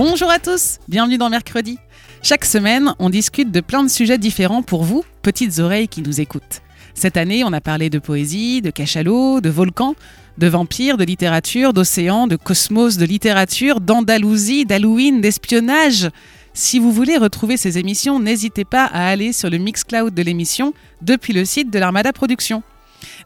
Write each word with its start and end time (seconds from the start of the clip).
Bonjour 0.00 0.30
à 0.30 0.38
tous, 0.38 0.78
bienvenue 0.86 1.18
dans 1.18 1.28
Mercredi. 1.28 1.76
Chaque 2.22 2.44
semaine, 2.44 2.94
on 3.00 3.10
discute 3.10 3.50
de 3.50 3.60
plein 3.60 3.82
de 3.82 3.88
sujets 3.88 4.16
différents 4.16 4.62
pour 4.62 4.84
vous, 4.84 5.02
petites 5.22 5.58
oreilles 5.58 5.88
qui 5.88 6.02
nous 6.02 6.20
écoutent. 6.20 6.62
Cette 6.94 7.16
année, 7.16 7.42
on 7.42 7.52
a 7.52 7.60
parlé 7.60 7.90
de 7.90 7.98
poésie, 7.98 8.62
de 8.62 8.70
cachalot, 8.70 9.40
de 9.40 9.50
volcans, 9.50 9.96
de 10.38 10.46
vampires, 10.46 10.98
de 10.98 11.04
littérature, 11.04 11.72
d'océan, 11.72 12.28
de 12.28 12.36
cosmos, 12.36 12.96
de 12.96 13.04
littérature, 13.04 13.80
d'Andalousie, 13.80 14.64
d'Halloween, 14.66 15.20
d'espionnage. 15.20 16.10
Si 16.54 16.78
vous 16.78 16.92
voulez 16.92 17.16
retrouver 17.16 17.56
ces 17.56 17.76
émissions, 17.78 18.20
n'hésitez 18.20 18.64
pas 18.64 18.84
à 18.84 19.08
aller 19.08 19.32
sur 19.32 19.50
le 19.50 19.58
Mixcloud 19.58 20.14
de 20.14 20.22
l'émission 20.22 20.74
depuis 21.02 21.32
le 21.32 21.44
site 21.44 21.72
de 21.72 21.78
l'Armada 21.80 22.12
Productions. 22.12 22.62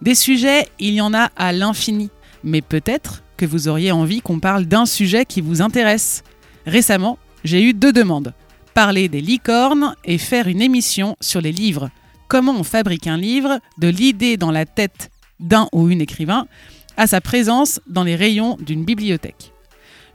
Des 0.01 0.15
sujets, 0.15 0.67
il 0.79 0.95
y 0.95 1.03
en 1.03 1.13
a 1.13 1.29
à 1.37 1.53
l'infini, 1.53 2.09
mais 2.43 2.63
peut-être 2.63 3.23
que 3.37 3.45
vous 3.45 3.69
auriez 3.69 3.93
envie 3.93 4.23
qu'on 4.23 4.41
parle 4.41 4.65
d'un 4.65 4.87
sujet 4.87 5.27
qui 5.27 5.43
vous 5.43 5.61
intéresse. 5.61 6.23
Récemment, 6.67 7.19
j'ai 7.45 7.63
eu 7.63 7.75
deux 7.75 7.93
demandes. 7.93 8.35
Parler 8.75 9.09
des 9.09 9.21
licornes 9.21 9.95
et 10.05 10.19
faire 10.19 10.49
une 10.49 10.63
émission 10.63 11.17
sur 11.21 11.41
les 11.41 11.53
livres. 11.53 11.91
Comment 12.29 12.53
on 12.53 12.65
fabrique 12.65 13.07
un 13.07 13.19
livre 13.19 13.59
de 13.79 13.89
l'idée 13.89 14.37
dans 14.37 14.51
la 14.51 14.65
tête 14.65 15.11
d'un 15.41 15.69
ou 15.73 15.91
une 15.91 16.01
écrivain 16.01 16.47
à 16.97 17.07
sa 17.07 17.21
présence 17.21 17.81
dans 17.87 18.05
les 18.05 18.17
rayons 18.17 18.57
d'une 18.61 18.85
bibliothèque. 18.85 19.53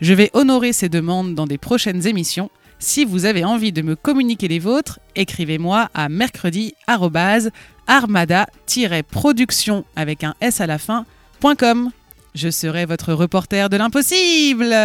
Je 0.02 0.14
vais 0.14 0.30
honorer 0.34 0.74
ces 0.74 0.90
demandes 0.90 1.36
dans 1.36 1.48
des 1.48 1.58
prochaines 1.58 2.06
émissions. 2.08 2.52
Si 2.80 3.06
vous 3.06 3.26
avez 3.26 3.44
envie 3.44 3.72
de 3.72 3.82
me 3.82 3.96
communiquer 3.96 4.48
les 4.48 4.60
vôtres, 4.60 5.00
écrivez-moi 5.16 5.90
à 5.94 6.10
mercredi 6.10 6.76
armada-production 6.88 9.86
avec 9.96 10.24
un 10.24 10.36
S 10.42 10.62
à 10.62 10.68
la 10.68 10.78
fin.com. 10.78 11.90
Je 12.36 12.52
serai 12.52 12.86
votre 12.86 13.14
reporter 13.14 13.70
de 13.70 13.78
l'impossible. 13.78 14.76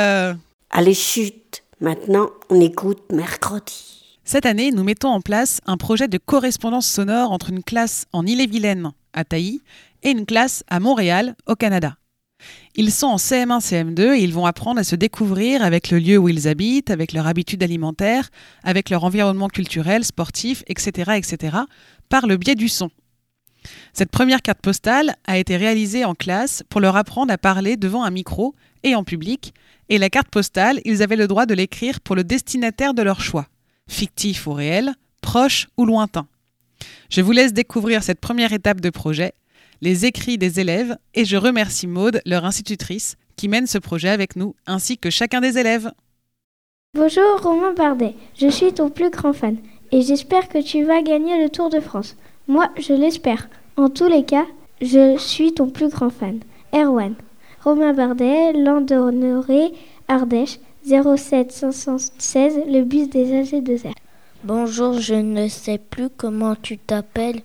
Allez, 0.75 0.95
chute. 0.95 1.65
Maintenant, 1.81 2.31
on 2.49 2.59
écoute 2.59 3.13
mercredi. 3.13 4.19
Cette 4.25 4.47
année, 4.47 4.71
nous 4.71 4.85
mettons 4.85 5.11
en 5.11 5.21
place 5.21 5.61
un 5.67 5.77
projet 5.77 6.09
de 6.09 6.17
correspondance 6.17 6.87
sonore 6.87 7.31
entre 7.31 7.51
une 7.51 7.63
classe 7.63 8.07
en 8.15 8.25
Ille-et-Vilaine, 8.25 8.93
à 9.13 9.25
Tailly, 9.25 9.61
et 10.03 10.13
une 10.13 10.25
classe 10.25 10.65
à 10.69 10.81
Montréal, 10.81 11.37
au 11.47 11.57
Canada. 11.57 11.99
Ils 12.75 12.91
sont 12.91 13.09
en 13.09 13.17
CM1, 13.17 13.61
CM2 13.61 14.15
et 14.15 14.23
ils 14.23 14.33
vont 14.33 14.47
apprendre 14.47 14.81
à 14.81 14.85
se 14.85 14.97
découvrir 14.97 15.63
avec 15.63 15.91
le 15.91 15.99
lieu 15.99 16.17
où 16.17 16.31
ils 16.31 16.49
habitent, 16.49 16.91
avec 16.91 17.13
leur 17.13 17.27
habitude 17.27 17.63
alimentaire, 17.63 18.31
avec 18.65 18.89
leur 18.89 19.05
environnement 19.05 19.49
culturel, 19.49 20.05
sportif, 20.05 20.65
etc., 20.69 21.13
etc., 21.19 21.59
par 22.09 22.27
le 22.27 22.39
biais 22.39 22.55
du 22.55 22.71
son. 22.71 22.91
Cette 23.93 24.11
première 24.11 24.41
carte 24.41 24.63
postale 24.63 25.17
a 25.27 25.37
été 25.37 25.59
réalisée 25.59 26.07
en 26.07 26.15
classe 26.15 26.63
pour 26.71 26.81
leur 26.81 26.97
apprendre 26.97 27.31
à 27.31 27.37
parler 27.37 27.77
devant 27.77 28.05
un 28.05 28.11
micro 28.11 28.55
et 28.83 28.95
en 28.95 29.05
public, 29.05 29.55
et 29.89 29.99
la 29.99 30.11
carte 30.11 30.29
postale, 30.29 30.81
ils 30.85 31.03
avaient 31.03 31.17
le 31.17 31.29
droit 31.29 31.47
de 31.47 31.55
l'écrire 31.55 32.01
pour 32.01 32.17
le 32.17 32.25
destinataire 32.25 32.95
de 32.95 33.03
leur 33.03 33.21
choix, 33.21 33.47
fictif 33.89 34.47
ou 34.47 34.53
réel, 34.53 34.93
proche 35.21 35.69
ou 35.77 35.85
lointain. 35.85 36.27
Je 37.11 37.21
vous 37.21 37.33
laisse 37.33 37.53
découvrir 37.53 38.03
cette 38.03 38.21
première 38.21 38.53
étape 38.53 38.81
de 38.81 38.91
projet 38.91 39.35
les 39.83 40.07
écrits 40.07 40.39
des 40.39 40.61
élèves 40.61 40.97
et 41.13 41.25
je 41.25 41.37
remercie 41.37 41.89
Maude, 41.89 42.23
leur 42.25 42.45
institutrice, 42.45 43.17
qui 43.37 43.49
mène 43.49 43.67
ce 43.67 43.79
projet 43.79 44.09
avec 44.09 44.37
nous, 44.37 44.55
ainsi 44.65 44.97
que 44.97 45.11
chacun 45.11 45.41
des 45.41 45.59
élèves. 45.59 45.91
Bonjour 46.95 47.41
Romain 47.43 47.73
Bardet, 47.73 48.15
je 48.39 48.49
suis 48.49 48.73
ton 48.73 48.91
plus 48.91 49.11
grand 49.11 49.33
fan 49.33 49.57
et 49.91 50.03
j'espère 50.03 50.49
que 50.49 50.63
tu 50.63 50.85
vas 50.85 51.03
gagner 51.03 51.43
le 51.43 51.51
Tour 51.51 51.69
de 51.69 51.81
France. 51.81 52.17
Moi, 52.47 52.71
je 52.79 52.93
l'espère. 52.93 53.49
En 53.77 53.89
tous 53.89 54.07
les 54.07 54.25
cas, 54.25 54.47
je 54.81 55.17
suis 55.19 55.53
ton 55.53 55.69
plus 55.69 55.89
grand 55.89 56.11
fan. 56.11 56.41
Erwan. 56.73 57.15
Romain 57.65 57.93
Bardet, 57.93 58.53
Landonneré, 58.55 59.73
Ardèche, 60.09 60.59
07 60.85 61.53
516, 61.53 62.63
le 62.67 62.83
bus 62.83 63.09
des 63.09 63.45
AG2R. 63.45 63.93
Bonjour, 64.43 64.99
je 64.99 65.15
ne 65.15 65.47
sais 65.47 65.79
plus 65.79 66.09
comment 66.11 66.57
tu 66.61 66.77
t'appelles. 66.77 67.43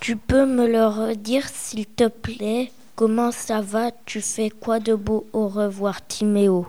Tu 0.00 0.16
peux 0.16 0.44
me 0.44 0.66
le 0.66 0.84
redire 0.86 1.48
s'il 1.48 1.86
te 1.86 2.08
plaît? 2.08 2.72
Comment 2.96 3.30
ça 3.30 3.60
va? 3.60 3.92
Tu 4.06 4.20
fais 4.20 4.50
quoi 4.50 4.80
de 4.80 4.96
beau? 4.96 5.24
Au 5.32 5.46
revoir 5.46 6.04
Timéo. 6.04 6.66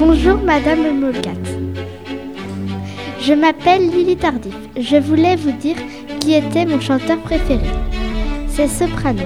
Bonjour 0.00 0.38
Madame 0.38 0.98
Molcat. 0.98 1.30
Je 3.20 3.34
m'appelle 3.34 3.88
Lily 3.88 4.16
Tardif. 4.16 4.56
Je 4.76 4.96
voulais 4.96 5.36
vous 5.36 5.52
dire 5.52 5.76
qui 6.18 6.34
était 6.34 6.66
mon 6.66 6.80
chanteur 6.80 7.20
préféré. 7.20 7.68
C'est 8.56 8.68
Soprano. 8.68 9.24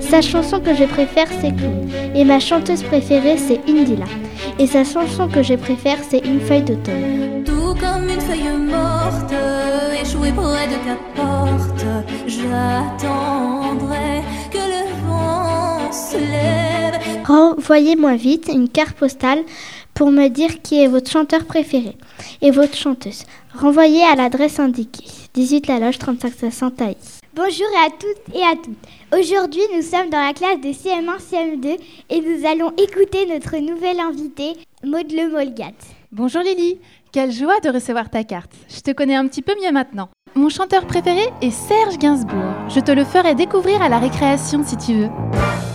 Sa 0.00 0.22
chanson 0.22 0.58
que 0.58 0.74
je 0.74 0.84
préfère, 0.84 1.26
c'est 1.28 1.54
Clown. 1.54 1.86
Et 2.14 2.24
ma 2.24 2.40
chanteuse 2.40 2.82
préférée, 2.82 3.36
c'est 3.36 3.60
Indila. 3.68 4.06
Et 4.58 4.66
sa 4.66 4.84
chanson 4.84 5.28
que 5.28 5.42
je 5.42 5.52
préfère, 5.52 5.98
c'est 6.08 6.24
Une 6.24 6.40
feuille 6.40 6.62
d'automne. 6.62 7.44
Tout 7.44 7.74
comme 7.78 8.08
une 8.08 8.20
feuille 8.22 8.56
morte, 8.58 9.34
échouée 10.02 10.32
près 10.32 10.66
de 10.66 10.76
ta 10.86 10.96
porte, 11.14 11.84
j'attendrai 12.26 14.22
que 14.50 14.56
le 14.56 15.06
vent 15.06 15.92
se 15.92 16.16
lève. 16.16 17.26
Renvoyez-moi 17.26 18.16
vite 18.16 18.50
une 18.50 18.70
carte 18.70 18.96
postale 18.96 19.40
pour 19.92 20.10
me 20.10 20.28
dire 20.28 20.62
qui 20.62 20.82
est 20.82 20.88
votre 20.88 21.10
chanteur 21.10 21.44
préféré 21.44 21.98
et 22.40 22.50
votre 22.50 22.78
chanteuse. 22.78 23.24
Renvoyez 23.54 24.04
à 24.04 24.16
l'adresse 24.16 24.58
indiquée. 24.58 25.04
18 25.34 25.66
La 25.66 25.80
Loge 25.80 25.98
35 25.98 26.32
500 26.32 26.70
Thaïs. 26.70 27.19
Bonjour 27.32 27.68
à 27.86 27.90
toutes 27.90 28.34
et 28.34 28.42
à 28.42 28.56
toutes. 28.56 28.76
Aujourd'hui, 29.16 29.62
nous 29.72 29.82
sommes 29.82 30.10
dans 30.10 30.18
la 30.20 30.32
classe 30.32 30.60
de 30.60 30.70
CM1, 30.70 31.20
CM2 31.20 31.78
et 32.10 32.20
nous 32.20 32.44
allons 32.44 32.72
écouter 32.76 33.24
notre 33.26 33.56
nouvelle 33.58 34.00
invitée, 34.00 34.54
Maud 34.82 35.12
Le 35.12 35.30
Molgat. 35.30 35.74
Bonjour 36.10 36.42
Lily, 36.42 36.80
quelle 37.12 37.30
joie 37.30 37.60
de 37.60 37.70
recevoir 37.70 38.10
ta 38.10 38.24
carte. 38.24 38.50
Je 38.68 38.80
te 38.80 38.90
connais 38.90 39.14
un 39.14 39.28
petit 39.28 39.42
peu 39.42 39.54
mieux 39.62 39.70
maintenant. 39.70 40.08
Mon 40.34 40.48
chanteur 40.48 40.84
préféré 40.86 41.22
est 41.40 41.52
Serge 41.52 41.98
Gainsbourg. 41.98 42.68
Je 42.68 42.80
te 42.80 42.90
le 42.90 43.04
ferai 43.04 43.36
découvrir 43.36 43.80
à 43.80 43.88
la 43.88 44.00
récréation 44.00 44.64
si 44.64 44.76
tu 44.76 44.94
veux. 44.94 45.69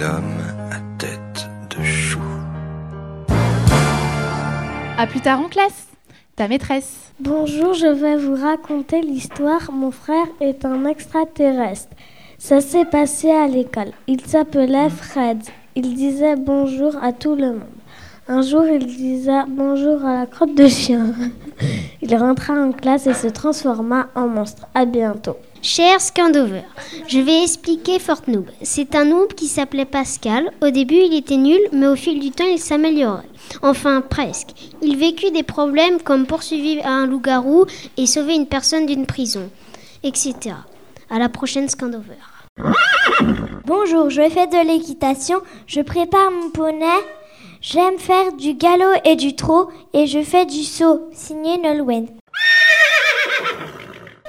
L'homme 0.00 0.40
à 0.70 0.78
tête 0.98 1.48
de 1.76 1.84
chou. 1.84 2.20
À 4.96 5.06
plus 5.06 5.20
tard 5.20 5.40
en 5.40 5.48
classe, 5.48 5.88
ta 6.36 6.48
maîtresse. 6.48 7.12
Bonjour, 7.20 7.74
je 7.74 7.86
vais 7.86 8.16
vous 8.16 8.34
raconter 8.34 9.02
l'histoire. 9.02 9.70
Mon 9.72 9.90
frère 9.90 10.26
est 10.40 10.64
un 10.64 10.86
extraterrestre. 10.86 11.94
Ça 12.38 12.62
s'est 12.62 12.86
passé 12.86 13.30
à 13.30 13.46
l'école. 13.46 13.92
Il 14.06 14.22
s'appelait 14.22 14.88
Fred. 14.88 15.42
Il 15.74 15.94
disait 15.94 16.36
bonjour 16.36 16.96
à 17.02 17.12
tout 17.12 17.34
le 17.34 17.52
monde. 17.52 17.80
Un 18.26 18.40
jour, 18.42 18.64
il 18.66 18.86
disait 18.86 19.44
bonjour 19.48 20.04
à 20.04 20.20
la 20.20 20.26
crotte 20.26 20.54
de 20.54 20.68
chien. 20.68 21.14
Il 22.02 22.16
rentra 22.16 22.54
en 22.54 22.72
classe 22.72 23.06
et 23.06 23.14
se 23.14 23.26
transforma 23.26 24.08
en 24.14 24.28
monstre. 24.28 24.66
À 24.74 24.86
bientôt. 24.86 25.36
Cher 25.62 26.00
Scandover, 26.00 26.62
je 27.06 27.18
vais 27.20 27.42
expliquer 27.42 27.98
Fortnoob. 27.98 28.48
C'est 28.62 28.94
un 28.94 29.04
noob 29.04 29.34
qui 29.34 29.46
s'appelait 29.46 29.84
Pascal. 29.84 30.50
Au 30.62 30.70
début, 30.70 30.94
il 30.94 31.14
était 31.14 31.36
nul, 31.36 31.60
mais 31.72 31.86
au 31.86 31.96
fil 31.96 32.18
du 32.18 32.30
temps, 32.30 32.46
il 32.50 32.58
s'améliorait. 32.58 33.28
Enfin, 33.60 34.00
presque. 34.00 34.52
Il 34.80 34.96
vécut 34.96 35.30
des 35.32 35.42
problèmes 35.42 36.00
comme 36.00 36.26
poursuivre 36.26 36.86
un 36.86 37.06
loup-garou 37.06 37.66
et 37.98 38.06
sauver 38.06 38.36
une 38.36 38.46
personne 38.46 38.86
d'une 38.86 39.04
prison, 39.04 39.50
etc. 40.02 40.34
À 41.10 41.18
la 41.18 41.28
prochaine 41.28 41.68
Scandover. 41.68 42.16
Bonjour, 43.66 44.08
je 44.08 44.28
fais 44.30 44.46
de 44.46 44.66
l'équitation, 44.66 45.40
je 45.66 45.82
prépare 45.82 46.30
mon 46.30 46.50
poney, 46.50 46.86
j'aime 47.60 47.98
faire 47.98 48.32
du 48.32 48.54
galop 48.54 48.98
et 49.04 49.16
du 49.16 49.36
trot 49.36 49.68
et 49.92 50.06
je 50.06 50.22
fais 50.22 50.46
du 50.46 50.64
saut, 50.64 51.08
signé 51.12 51.58
Nolwenn. 51.58 52.08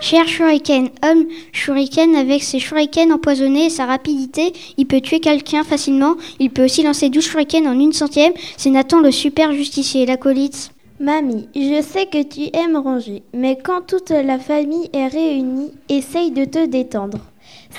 Cher 0.02 0.28
Shuriken, 0.28 0.90
homme 1.06 1.28
Shuriken 1.52 2.16
avec 2.16 2.42
ses 2.42 2.58
Shurikens 2.58 3.12
empoisonnés 3.12 3.68
et 3.68 3.70
sa 3.70 3.86
rapidité, 3.86 4.52
il 4.78 4.88
peut 4.88 5.00
tuer 5.00 5.20
quelqu'un 5.20 5.64
facilement. 5.64 6.16
Il 6.40 6.50
peut 6.50 6.66
aussi 6.66 6.82
lancer 6.82 7.10
12 7.10 7.24
Shurikens 7.24 7.68
en 7.68 7.80
une 7.80 7.94
centième. 7.94 8.34
C'est 8.58 8.72
Nathan 8.72 9.00
le 9.00 9.12
super 9.12 9.54
justicier, 9.54 10.08
l'acolyte. 10.08 10.72
Mamie, 11.00 11.48
je 11.56 11.84
sais 11.84 12.08
que 12.08 12.24
tu 12.24 12.50
aimes 12.58 12.78
ranger, 12.78 13.22
mais 13.34 13.60
quand 13.64 13.86
toute 13.86 14.10
la 14.10 14.40
famille 14.40 14.90
est 14.92 15.08
réunie, 15.08 15.72
essaye 15.88 16.32
de 16.32 16.46
te 16.46 16.66
détendre. 16.66 17.20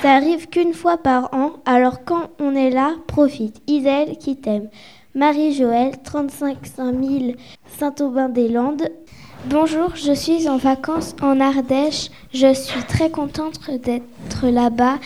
Ça 0.00 0.12
arrive 0.12 0.48
qu'une 0.48 0.74
fois 0.74 0.98
par 0.98 1.34
an, 1.34 1.54
alors 1.64 2.04
quand 2.04 2.30
on 2.38 2.54
est 2.54 2.70
là, 2.70 2.94
profite. 3.08 3.60
Iselle 3.66 4.16
qui 4.18 4.36
t'aime. 4.36 4.68
Marie-Joël, 5.16 5.92
35 6.02 6.56
000 6.76 7.32
Saint-Aubin-des-Landes. 7.78 8.88
Bonjour, 9.46 9.96
je 9.96 10.12
suis 10.12 10.48
en 10.48 10.56
vacances 10.56 11.16
en 11.20 11.40
Ardèche. 11.40 12.10
Je 12.32 12.54
suis 12.54 12.80
très 12.84 13.10
contente 13.10 13.58
d'être 13.70 14.46
là-bas. 14.46 15.00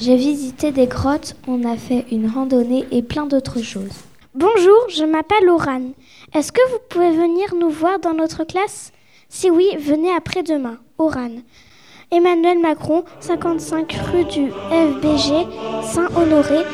J'ai 0.00 0.14
visité 0.14 0.70
des 0.70 0.86
grottes, 0.86 1.34
on 1.48 1.64
a 1.64 1.76
fait 1.76 2.06
une 2.12 2.30
randonnée 2.30 2.84
et 2.92 3.02
plein 3.02 3.26
d'autres 3.26 3.62
choses. 3.62 4.04
Bonjour, 4.32 4.78
je 4.90 5.02
m'appelle 5.04 5.48
Oran. 5.48 5.90
Est-ce 6.32 6.52
que 6.52 6.60
vous 6.70 6.78
pouvez 6.88 7.10
venir 7.10 7.52
nous 7.58 7.70
voir 7.70 7.98
dans 7.98 8.14
notre 8.14 8.44
classe? 8.44 8.92
Si 9.28 9.50
oui, 9.50 9.66
venez 9.80 10.14
après-demain. 10.14 10.78
Oran. 10.98 11.30
Emmanuel 12.12 12.60
Macron, 12.60 13.02
55 13.18 13.92
rue 14.12 14.24
du 14.26 14.50
FBG, 14.70 15.48
Saint-Honoré, 15.82 16.64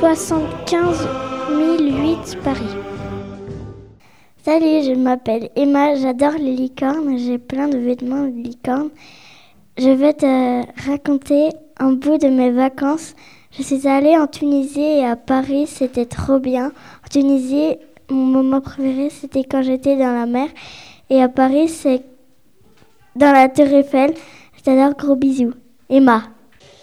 75 0.00 1.06
008 1.50 2.38
Paris. 2.42 2.85
Salut, 4.46 4.84
je 4.84 4.92
m'appelle 4.92 5.50
Emma, 5.56 5.96
j'adore 5.96 6.34
les 6.38 6.54
licornes, 6.54 7.18
j'ai 7.18 7.36
plein 7.36 7.66
de 7.66 7.78
vêtements 7.78 8.28
de 8.28 8.42
licornes. 8.42 8.90
Je 9.76 9.90
vais 9.90 10.12
te 10.12 10.86
raconter 10.88 11.48
un 11.80 11.94
bout 11.94 12.16
de 12.16 12.28
mes 12.28 12.52
vacances. 12.52 13.16
Je 13.50 13.64
suis 13.64 13.88
allée 13.88 14.16
en 14.16 14.28
Tunisie 14.28 14.80
et 14.80 15.04
à 15.04 15.16
Paris, 15.16 15.66
c'était 15.66 16.06
trop 16.06 16.38
bien. 16.38 16.66
En 16.68 17.08
Tunisie, 17.10 17.74
mon 18.08 18.24
moment 18.24 18.60
préféré, 18.60 19.10
c'était 19.10 19.42
quand 19.42 19.62
j'étais 19.62 19.96
dans 19.96 20.14
la 20.14 20.26
mer. 20.26 20.48
Et 21.10 21.20
à 21.20 21.28
Paris, 21.28 21.68
c'est 21.68 22.02
dans 23.16 23.32
la 23.32 23.48
Tour 23.48 23.66
Eiffel. 23.66 24.14
Je 24.64 24.92
gros 24.92 25.16
bisous. 25.16 25.54
Emma. 25.90 26.22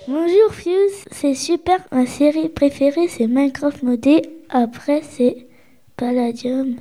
Bonjour 0.10 0.52
Fuse, 0.52 1.06
c'est 1.12 1.34
super. 1.34 1.78
Ma 1.94 2.08
série 2.08 2.50
préférée, 2.50 3.08
c'est 3.08 3.28
Minecraft 3.28 3.84
modé. 3.84 4.22
Après, 4.50 5.02
c'est 5.02 5.48
Palladium. 5.96 6.76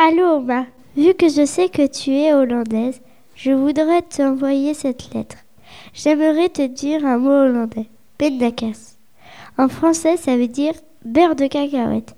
Allô, 0.00 0.38
Emma. 0.38 0.66
Vu 0.96 1.12
que 1.14 1.28
je 1.28 1.44
sais 1.44 1.68
que 1.68 1.84
tu 1.84 2.12
es 2.12 2.32
hollandaise, 2.32 3.00
je 3.34 3.50
voudrais 3.50 4.02
t'envoyer 4.02 4.72
cette 4.72 5.12
lettre. 5.12 5.38
J'aimerais 5.92 6.50
te 6.50 6.64
dire 6.64 7.04
un 7.04 7.18
mot 7.18 7.32
hollandais. 7.32 7.86
Pendakas. 8.16 8.96
En 9.58 9.68
français, 9.68 10.16
ça 10.16 10.36
veut 10.36 10.46
dire 10.46 10.74
beurre 11.04 11.34
de 11.34 11.48
cacahuète. 11.48 12.14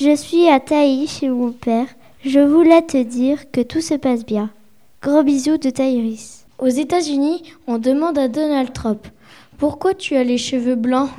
Je 0.00 0.16
suis 0.16 0.48
à 0.48 0.60
Taï 0.60 1.06
chez 1.06 1.28
mon 1.28 1.52
père. 1.52 1.88
Je 2.24 2.40
voulais 2.40 2.80
te 2.80 3.02
dire 3.02 3.50
que 3.50 3.60
tout 3.60 3.82
se 3.82 3.94
passe 3.96 4.24
bien. 4.24 4.48
Gros 5.02 5.22
bisous 5.22 5.58
de 5.58 5.68
Taïris. 5.68 6.46
Aux 6.58 6.68
États-Unis, 6.68 7.42
on 7.66 7.76
demande 7.76 8.16
à 8.16 8.28
Donald 8.28 8.72
Trump 8.72 9.06
Pourquoi 9.58 9.92
tu 9.92 10.16
as 10.16 10.24
les 10.24 10.38
cheveux 10.38 10.74
blancs? 10.74 11.10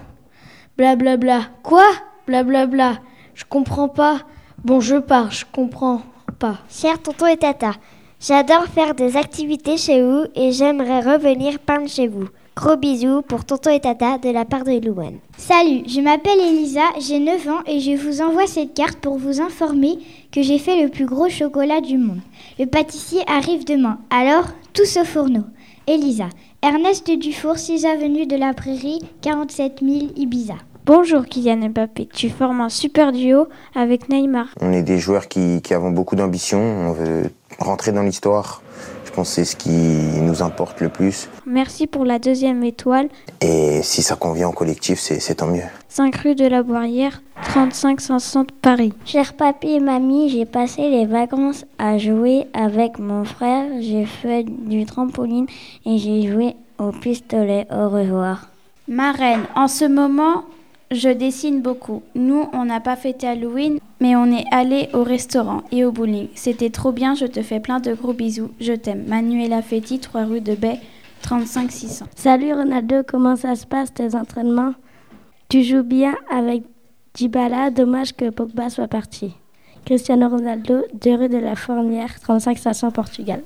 Blablabla. 0.77 1.17
Bla 1.17 1.37
bla. 1.37 1.49
Quoi? 1.61 1.85
Blablabla. 2.25 2.65
Bla 2.65 2.93
bla. 2.93 3.01
Je 3.35 3.45
comprends 3.45 3.87
pas. 3.87 4.21
Bon, 4.63 4.79
je 4.79 4.97
pars, 4.97 5.31
je 5.31 5.43
comprends 5.51 6.03
pas. 6.37 6.59
Cher 6.69 7.01
tonton 7.01 7.25
et 7.25 7.37
tata, 7.37 7.71
j'adore 8.19 8.65
faire 8.65 8.93
des 8.93 9.17
activités 9.17 9.75
chez 9.75 10.03
vous 10.03 10.25
et 10.35 10.51
j'aimerais 10.51 10.99
revenir 10.99 11.57
peindre 11.57 11.89
chez 11.89 12.07
vous. 12.07 12.27
Gros 12.55 12.75
bisous 12.75 13.23
pour 13.23 13.43
tonton 13.43 13.71
et 13.71 13.79
tata 13.79 14.19
de 14.19 14.29
la 14.29 14.45
part 14.45 14.63
de 14.63 14.79
Louane. 14.85 15.17
Salut, 15.35 15.81
je 15.87 15.99
m'appelle 16.01 16.39
Elisa, 16.39 16.83
j'ai 16.99 17.17
9 17.17 17.47
ans 17.47 17.61
et 17.65 17.79
je 17.79 17.93
vous 17.93 18.21
envoie 18.21 18.45
cette 18.45 18.75
carte 18.75 18.99
pour 18.99 19.17
vous 19.17 19.41
informer 19.41 19.97
que 20.31 20.43
j'ai 20.43 20.59
fait 20.59 20.79
le 20.79 20.89
plus 20.89 21.07
gros 21.07 21.29
chocolat 21.29 21.81
du 21.81 21.97
monde. 21.97 22.21
Le 22.59 22.67
pâtissier 22.67 23.23
arrive 23.25 23.65
demain, 23.65 23.97
alors 24.11 24.45
tous 24.73 24.97
au 24.97 25.05
fourneau. 25.05 25.45
Elisa, 25.87 26.29
Ernest 26.61 27.09
Dufour, 27.09 27.57
6 27.57 27.83
avenue 27.85 28.27
de 28.27 28.35
la 28.35 28.53
Prairie, 28.53 28.99
47 29.21 29.79
000 29.81 30.11
Ibiza. 30.15 30.53
Bonjour 30.85 31.25
Kylian 31.25 31.69
Mbappé, 31.69 32.07
tu 32.11 32.29
formes 32.29 32.61
un 32.61 32.69
super 32.69 33.11
duo 33.11 33.47
avec 33.75 34.09
Neymar. 34.09 34.47
On 34.61 34.73
est 34.73 34.81
des 34.81 34.97
joueurs 34.97 35.27
qui, 35.27 35.61
qui 35.61 35.75
avons 35.75 35.91
beaucoup 35.91 36.15
d'ambition, 36.15 36.59
on 36.59 36.91
veut 36.91 37.29
rentrer 37.59 37.91
dans 37.91 38.01
l'histoire. 38.01 38.63
Je 39.05 39.11
pense 39.11 39.29
que 39.29 39.35
c'est 39.35 39.45
ce 39.45 39.55
qui 39.55 39.69
nous 39.69 40.41
importe 40.41 40.81
le 40.81 40.89
plus. 40.89 41.29
Merci 41.45 41.85
pour 41.85 42.03
la 42.03 42.17
deuxième 42.17 42.63
étoile. 42.63 43.09
Et 43.41 43.81
si 43.83 44.01
ça 44.01 44.15
convient 44.15 44.47
au 44.47 44.53
collectif, 44.53 44.99
c'est 44.99 45.35
tant 45.35 45.47
mieux. 45.47 45.61
5 45.89 46.15
rue 46.15 46.33
de 46.33 46.47
la 46.47 46.63
Boirière, 46.63 47.21
35 47.43 48.01
560 48.01 48.51
Paris. 48.53 48.93
Cher 49.05 49.33
papy 49.33 49.73
et 49.73 49.79
mamie, 49.79 50.29
j'ai 50.29 50.45
passé 50.45 50.89
les 50.89 51.05
vacances 51.05 51.65
à 51.77 51.99
jouer 51.99 52.47
avec 52.53 52.97
mon 52.97 53.23
frère. 53.23 53.65
J'ai 53.81 54.05
fait 54.05 54.43
du 54.43 54.85
trampoline 54.85 55.45
et 55.85 55.99
j'ai 55.99 56.31
joué 56.31 56.55
au 56.79 56.91
pistolet. 56.91 57.67
Au 57.69 57.89
revoir. 57.89 58.47
Ma 58.87 59.11
reine, 59.11 59.43
en 59.55 59.67
ce 59.67 59.85
moment, 59.85 60.43
je 60.91 61.09
dessine 61.09 61.61
beaucoup. 61.61 62.03
Nous, 62.15 62.49
on 62.53 62.65
n'a 62.65 62.81
pas 62.81 62.95
fêté 62.95 63.25
Halloween, 63.25 63.79
mais 63.99 64.15
on 64.15 64.25
est 64.25 64.45
allé 64.51 64.89
au 64.93 65.03
restaurant 65.03 65.63
et 65.71 65.85
au 65.85 65.91
bowling. 65.91 66.27
C'était 66.35 66.69
trop 66.69 66.91
bien, 66.91 67.15
je 67.15 67.25
te 67.25 67.41
fais 67.41 67.59
plein 67.59 67.79
de 67.79 67.93
gros 67.93 68.13
bisous. 68.13 68.51
Je 68.59 68.73
t'aime. 68.73 69.05
Manuela 69.07 69.61
Fetti, 69.61 69.99
3 69.99 70.25
rue 70.25 70.41
de 70.41 70.53
Baie, 70.53 70.79
35 71.21 71.71
600. 71.71 72.05
Salut 72.15 72.53
Ronaldo, 72.53 73.03
comment 73.07 73.35
ça 73.35 73.55
se 73.55 73.65
passe 73.65 73.93
tes 73.93 74.15
entraînements? 74.15 74.73
Tu 75.49 75.63
joues 75.63 75.83
bien 75.83 76.15
avec 76.29 76.63
Dybala, 77.13 77.71
dommage 77.71 78.13
que 78.13 78.29
Pogba 78.29 78.69
soit 78.69 78.87
parti. 78.87 79.33
Cristiano 79.85 80.29
Ronaldo, 80.29 80.83
2 80.93 81.15
rue 81.15 81.29
de 81.29 81.37
la 81.37 81.55
Fournière, 81.55 82.19
35 82.19 82.57
500 82.57 82.91
Portugal. 82.91 83.41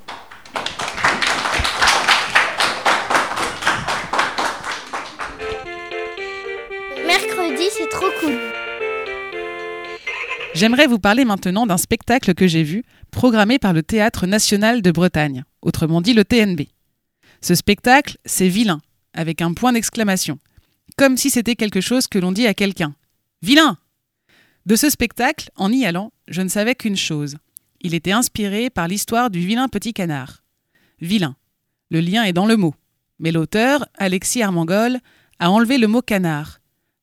J'aimerais 10.56 10.88
vous 10.88 11.00
parler 11.00 11.26
maintenant 11.26 11.68
d'un 11.68 11.76
spectacle 11.76 12.34
que 12.34 12.48
j'ai 12.48 12.64
vu, 12.64 12.86
programmé 13.12 13.60
par 13.60 13.74
le 13.74 13.84
Théâtre 13.84 14.26
national 14.26 14.82
de 14.82 14.90
Bretagne, 14.90 15.44
autrement 15.62 16.00
dit 16.00 16.14
le 16.14 16.24
TNB. 16.24 16.62
Ce 17.42 17.56
spectacle, 17.56 18.18
c'est 18.24 18.48
vilain, 18.48 18.80
avec 19.14 19.42
un 19.42 19.54
point 19.54 19.74
d'exclamation, 19.74 20.40
comme 20.96 21.18
si 21.18 21.30
c'était 21.30 21.58
quelque 21.58 21.82
chose 21.82 22.08
que 22.08 22.20
l'on 22.20 22.32
dit 22.32 22.48
à 22.48 22.54
quelqu'un. 22.54 22.96
Vilain 23.42 23.78
De 24.66 24.78
ce 24.78 24.90
spectacle, 24.90 25.50
en 25.58 25.74
y 25.74 25.86
allant, 25.86 26.14
je 26.30 26.42
ne 26.42 26.48
savais 26.48 26.76
qu'une 26.76 26.96
chose. 26.96 27.36
Il 27.82 27.94
était 27.94 28.14
inspiré 28.14 28.70
par 28.70 28.88
l'histoire 28.88 29.30
du 29.30 29.42
vilain 29.42 29.68
petit 29.68 29.92
canard. 29.92 30.42
Vilain. 31.02 31.36
Le 31.92 32.00
lien 32.00 32.24
est 32.24 32.32
dans 32.32 32.46
le 32.46 32.56
mot. 32.56 32.76
Mais 33.20 33.34
l'auteur, 33.34 33.90
Alexis 33.98 34.42
Armangol, 34.42 35.00
a 35.38 35.52
enlevé 35.52 35.78
le 35.78 35.88
mot 35.88 36.02
canard. 36.02 36.62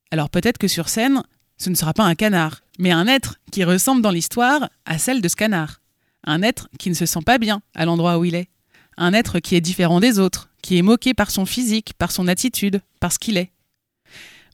Alors 0.09 0.31
peut-être 0.31 0.57
que 0.57 0.67
sur 0.67 0.89
scène, 0.89 1.21
ce 1.63 1.69
ne 1.69 1.75
sera 1.75 1.93
pas 1.93 2.03
un 2.03 2.15
canard, 2.15 2.61
mais 2.77 2.91
un 2.91 3.07
être 3.07 3.39
qui 3.51 3.63
ressemble 3.63 4.01
dans 4.01 4.11
l'histoire 4.11 4.69
à 4.85 4.97
celle 4.97 5.21
de 5.21 5.27
ce 5.29 5.35
canard. 5.35 5.79
Un 6.25 6.41
être 6.41 6.67
qui 6.77 6.89
ne 6.89 6.93
se 6.93 7.05
sent 7.05 7.21
pas 7.25 7.37
bien 7.37 7.61
à 7.73 7.85
l'endroit 7.85 8.17
où 8.17 8.25
il 8.25 8.35
est. 8.35 8.49
Un 8.97 9.13
être 9.13 9.39
qui 9.39 9.55
est 9.55 9.61
différent 9.61 9.99
des 9.99 10.19
autres, 10.19 10.49
qui 10.61 10.77
est 10.77 10.81
moqué 10.81 11.13
par 11.13 11.31
son 11.31 11.45
physique, 11.45 11.93
par 11.97 12.11
son 12.11 12.27
attitude, 12.27 12.81
par 12.99 13.11
ce 13.13 13.19
qu'il 13.19 13.37
est. 13.37 13.51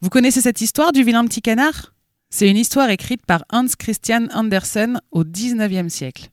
Vous 0.02 0.10
connaissez 0.10 0.42
cette 0.42 0.62
histoire 0.62 0.92
du 0.92 1.04
vilain 1.04 1.26
petit 1.26 1.42
canard? 1.42 1.94
C'est 2.30 2.50
une 2.50 2.58
histoire 2.58 2.90
écrite 2.90 3.26
par 3.26 3.44
Hans 3.52 3.66
Christian 3.78 4.28
Andersen 4.32 5.02
au 5.12 5.24
XIXe 5.24 5.92
siècle. 5.92 6.30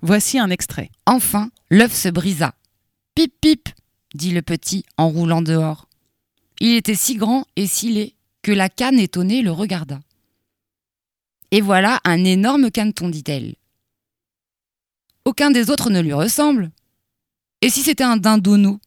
Voici 0.00 0.38
un 0.38 0.50
extrait. 0.50 0.90
Enfin, 1.06 1.50
l'œuf 1.70 1.92
se 1.92 2.08
brisa. 2.08 2.54
Pip 3.14 3.32
pip, 3.40 3.68
dit 4.14 4.30
le 4.30 4.42
petit 4.42 4.84
en 4.96 5.08
roulant 5.08 5.42
dehors. 5.42 5.88
Il 6.60 6.76
était 6.76 6.94
si 6.94 7.16
grand 7.16 7.46
et 7.56 7.66
si 7.66 7.92
laid 7.92 8.14
que 8.44 8.52
la 8.52 8.68
canne 8.68 8.98
étonnée 9.00 9.40
le 9.40 9.50
regarda. 9.50 10.00
Et 11.50 11.62
voilà 11.62 12.00
un 12.04 12.22
énorme 12.24 12.70
caneton, 12.70 13.08
dit-elle. 13.08 13.54
Aucun 15.24 15.50
des 15.50 15.70
autres 15.70 15.88
ne 15.88 16.00
lui 16.00 16.12
ressemble. 16.12 16.70
Et 17.62 17.70
si 17.70 17.80
c'était 17.80 18.04
un 18.04 18.18
dindonneau 18.18 18.78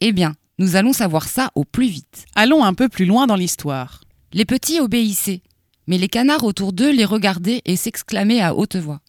Eh 0.00 0.12
bien, 0.12 0.34
nous 0.56 0.74
allons 0.74 0.94
savoir 0.94 1.28
ça 1.28 1.50
au 1.54 1.64
plus 1.64 1.86
vite. 1.86 2.24
Allons 2.34 2.64
un 2.64 2.72
peu 2.72 2.88
plus 2.88 3.04
loin 3.04 3.26
dans 3.26 3.36
l'histoire. 3.36 4.00
Les 4.32 4.46
petits 4.46 4.80
obéissaient, 4.80 5.42
mais 5.86 5.98
les 5.98 6.08
canards 6.08 6.44
autour 6.44 6.72
d'eux 6.72 6.92
les 6.92 7.04
regardaient 7.04 7.60
et 7.66 7.76
s'exclamaient 7.76 8.40
à 8.40 8.54
haute 8.54 8.76
voix. 8.76 9.02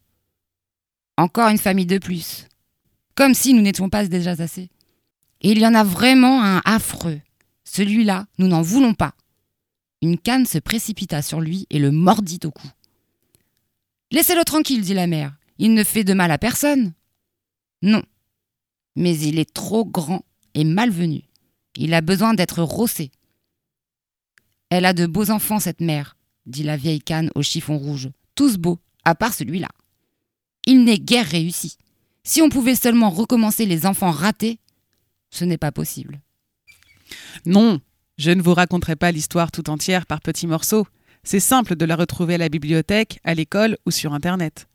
Encore 1.16 1.48
une 1.48 1.58
famille 1.58 1.86
de 1.86 1.96
plus. 1.96 2.48
Comme 3.14 3.32
si 3.32 3.54
nous 3.54 3.62
n'étions 3.62 3.88
pas 3.88 4.04
déjà 4.04 4.32
assez. 4.32 4.68
Et 5.40 5.52
il 5.52 5.58
y 5.58 5.66
en 5.66 5.74
a 5.74 5.84
vraiment 5.84 6.42
un 6.42 6.60
affreux. 6.66 7.20
Celui-là, 7.64 8.26
nous 8.36 8.48
n'en 8.48 8.60
voulons 8.60 8.92
pas. 8.92 9.14
Une 10.04 10.18
canne 10.18 10.44
se 10.44 10.58
précipita 10.58 11.22
sur 11.22 11.40
lui 11.40 11.66
et 11.70 11.78
le 11.78 11.90
mordit 11.90 12.40
au 12.44 12.50
cou. 12.50 12.68
Laissez-le 14.10 14.44
tranquille, 14.44 14.82
dit 14.82 14.92
la 14.92 15.06
mère. 15.06 15.34
Il 15.56 15.72
ne 15.72 15.82
fait 15.82 16.04
de 16.04 16.12
mal 16.12 16.30
à 16.30 16.36
personne. 16.36 16.92
Non. 17.80 18.02
Mais 18.96 19.18
il 19.18 19.38
est 19.38 19.50
trop 19.50 19.86
grand 19.86 20.22
et 20.52 20.64
malvenu. 20.64 21.22
Il 21.76 21.94
a 21.94 22.02
besoin 22.02 22.34
d'être 22.34 22.62
rossé. 22.62 23.12
Elle 24.68 24.84
a 24.84 24.92
de 24.92 25.06
beaux 25.06 25.30
enfants, 25.30 25.58
cette 25.58 25.80
mère, 25.80 26.18
dit 26.44 26.64
la 26.64 26.76
vieille 26.76 27.00
canne 27.00 27.30
au 27.34 27.40
chiffon 27.40 27.78
rouge. 27.78 28.10
Tous 28.34 28.58
beaux, 28.58 28.80
à 29.06 29.14
part 29.14 29.32
celui-là. 29.32 29.68
Il 30.66 30.84
n'est 30.84 30.98
guère 30.98 31.26
réussi. 31.26 31.78
Si 32.24 32.42
on 32.42 32.50
pouvait 32.50 32.74
seulement 32.74 33.08
recommencer 33.08 33.64
les 33.64 33.86
enfants 33.86 34.10
ratés, 34.10 34.58
ce 35.30 35.46
n'est 35.46 35.56
pas 35.56 35.72
possible. 35.72 36.20
Non, 37.46 37.80
je 38.16 38.30
ne 38.30 38.42
vous 38.42 38.54
raconterai 38.54 38.96
pas 38.96 39.12
l'histoire 39.12 39.50
tout 39.50 39.68
entière 39.70 40.06
par 40.06 40.20
petits 40.20 40.46
morceaux. 40.46 40.86
C'est 41.22 41.40
simple 41.40 41.74
de 41.74 41.84
la 41.84 41.96
retrouver 41.96 42.34
à 42.34 42.38
la 42.38 42.48
bibliothèque, 42.48 43.18
à 43.24 43.34
l'école 43.34 43.76
ou 43.86 43.90
sur 43.90 44.12
Internet. 44.12 44.68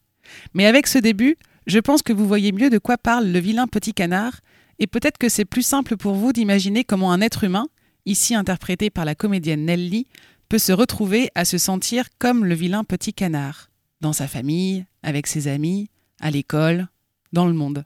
Mais 0.53 0.65
avec 0.65 0.88
ce 0.88 0.98
début, 0.98 1.38
je 1.67 1.79
pense 1.79 2.01
que 2.01 2.13
vous 2.13 2.27
voyez 2.27 2.51
mieux 2.51 2.69
de 2.69 2.77
quoi 2.77 2.98
parle 2.98 3.27
le 3.27 3.39
vilain 3.39 3.67
petit 3.67 3.93
canard, 3.93 4.39
et 4.79 4.88
peut-être 4.88 5.17
que 5.17 5.29
c'est 5.29 5.46
plus 5.46 5.62
simple 5.62 5.98
pour 5.98 6.15
vous 6.15 6.34
d'imaginer 6.34 6.84
comment 6.84 7.12
un 7.12 7.22
être 7.22 7.43
humain, 7.43 7.67
ici 8.05 8.34
interprété 8.36 8.89
par 8.89 9.05
la 9.05 9.15
comédienne 9.15 9.65
Nelly, 9.65 10.08
peut 10.50 10.58
se 10.58 10.72
retrouver 10.72 11.29
à 11.36 11.46
se 11.46 11.58
sentir 11.58 12.05
comme 12.17 12.46
le 12.46 12.55
vilain 12.55 12.84
petit 12.84 13.13
canard, 13.13 13.69
dans 14.01 14.13
sa 14.13 14.27
famille, 14.27 14.86
avec 15.03 15.27
ses 15.27 15.48
amis, 15.48 15.89
à 16.19 16.31
l'école, 16.31 16.88
dans 17.34 17.46
le 17.46 17.53
monde. 17.53 17.86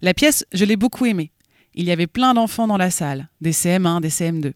La 0.00 0.14
pièce, 0.14 0.44
je 0.52 0.64
l'ai 0.64 0.76
beaucoup 0.76 1.06
aimée. 1.06 1.30
Il 1.74 1.84
y 1.84 1.90
avait 1.90 2.06
plein 2.06 2.34
d'enfants 2.34 2.66
dans 2.66 2.76
la 2.76 2.90
salle, 2.90 3.28
des 3.40 3.52
CM1, 3.52 4.00
des 4.00 4.10
CM2. 4.10 4.52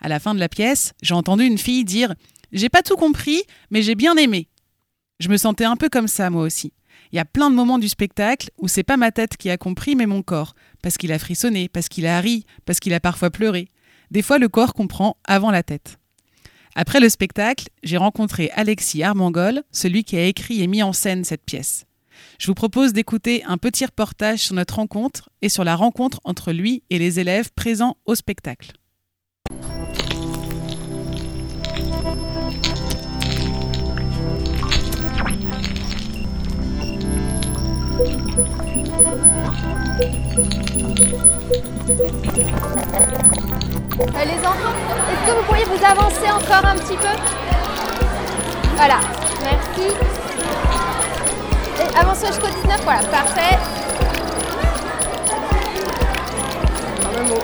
À 0.00 0.08
la 0.08 0.20
fin 0.20 0.34
de 0.34 0.40
la 0.40 0.48
pièce, 0.48 0.92
j'ai 1.02 1.14
entendu 1.14 1.44
une 1.44 1.58
fille 1.58 1.84
dire 1.84 2.14
J'ai 2.52 2.68
pas 2.68 2.82
tout 2.82 2.96
compris, 2.96 3.42
mais 3.70 3.82
j'ai 3.82 3.94
bien 3.94 4.16
aimé. 4.16 4.48
Je 5.20 5.28
me 5.28 5.36
sentais 5.36 5.64
un 5.64 5.76
peu 5.76 5.88
comme 5.88 6.08
ça, 6.08 6.28
moi 6.28 6.42
aussi. 6.42 6.72
Il 7.12 7.16
y 7.16 7.20
a 7.20 7.24
plein 7.24 7.50
de 7.50 7.54
moments 7.54 7.78
du 7.78 7.88
spectacle 7.88 8.50
où 8.58 8.68
c'est 8.68 8.82
pas 8.82 8.96
ma 8.96 9.12
tête 9.12 9.36
qui 9.36 9.48
a 9.50 9.56
compris, 9.56 9.94
mais 9.94 10.06
mon 10.06 10.22
corps, 10.22 10.54
parce 10.82 10.96
qu'il 10.96 11.12
a 11.12 11.18
frissonné, 11.18 11.68
parce 11.68 11.88
qu'il 11.88 12.06
a 12.06 12.20
ri, 12.20 12.44
parce 12.64 12.80
qu'il 12.80 12.94
a 12.94 13.00
parfois 13.00 13.30
pleuré. 13.30 13.68
Des 14.10 14.22
fois, 14.22 14.38
le 14.38 14.48
corps 14.48 14.74
comprend 14.74 15.16
avant 15.24 15.50
la 15.50 15.62
tête. 15.62 15.98
Après 16.74 17.00
le 17.00 17.08
spectacle, 17.08 17.68
j'ai 17.82 17.96
rencontré 17.96 18.50
Alexis 18.54 19.02
Armangol, 19.02 19.62
celui 19.70 20.04
qui 20.04 20.16
a 20.18 20.24
écrit 20.24 20.62
et 20.62 20.66
mis 20.66 20.82
en 20.82 20.92
scène 20.92 21.24
cette 21.24 21.44
pièce. 21.44 21.86
Je 22.38 22.46
vous 22.46 22.54
propose 22.54 22.92
d'écouter 22.92 23.42
un 23.44 23.58
petit 23.58 23.84
reportage 23.84 24.40
sur 24.40 24.54
notre 24.54 24.76
rencontre 24.76 25.30
et 25.42 25.48
sur 25.48 25.64
la 25.64 25.76
rencontre 25.76 26.20
entre 26.24 26.52
lui 26.52 26.82
et 26.90 26.98
les 26.98 27.20
élèves 27.20 27.50
présents 27.54 27.96
au 28.06 28.14
spectacle. 28.14 28.72
Euh, 43.98 44.24
les 44.24 44.38
enfants, 44.46 44.74
est-ce 45.10 45.26
que 45.26 45.36
vous 45.36 45.44
pourriez 45.46 45.64
vous 45.64 45.84
avancer 45.84 46.30
encore 46.30 46.64
un 46.66 46.76
petit 46.76 46.96
peu? 46.96 47.08
Voilà, 48.76 49.00
merci. 49.42 50.15
Avancez 51.98 52.26
jusqu'au 52.26 52.46
19, 52.48 52.80
voilà, 52.84 53.02
parfait. 53.04 53.56
Quand 57.02 57.12
même 57.12 57.30
au 57.30 57.36
11, 57.36 57.40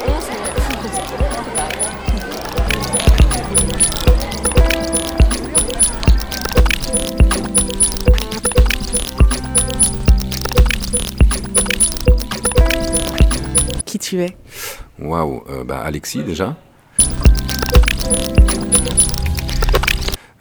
Qui 13.86 13.98
tu 13.98 14.22
es? 14.22 14.36
Waouh, 15.00 15.44
euh, 15.50 15.64
bah 15.64 15.80
Alexis 15.84 16.22
déjà. 16.22 16.56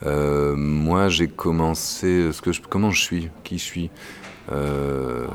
Euh, 0.05 0.55
moi, 0.55 1.09
j'ai 1.09 1.27
commencé. 1.27 2.29
Je, 2.31 2.61
comment 2.69 2.91
je 2.91 3.01
suis? 3.01 3.29
Qui 3.43 3.57
je 3.57 3.63
suis? 3.63 3.89
Euh, 4.51 5.27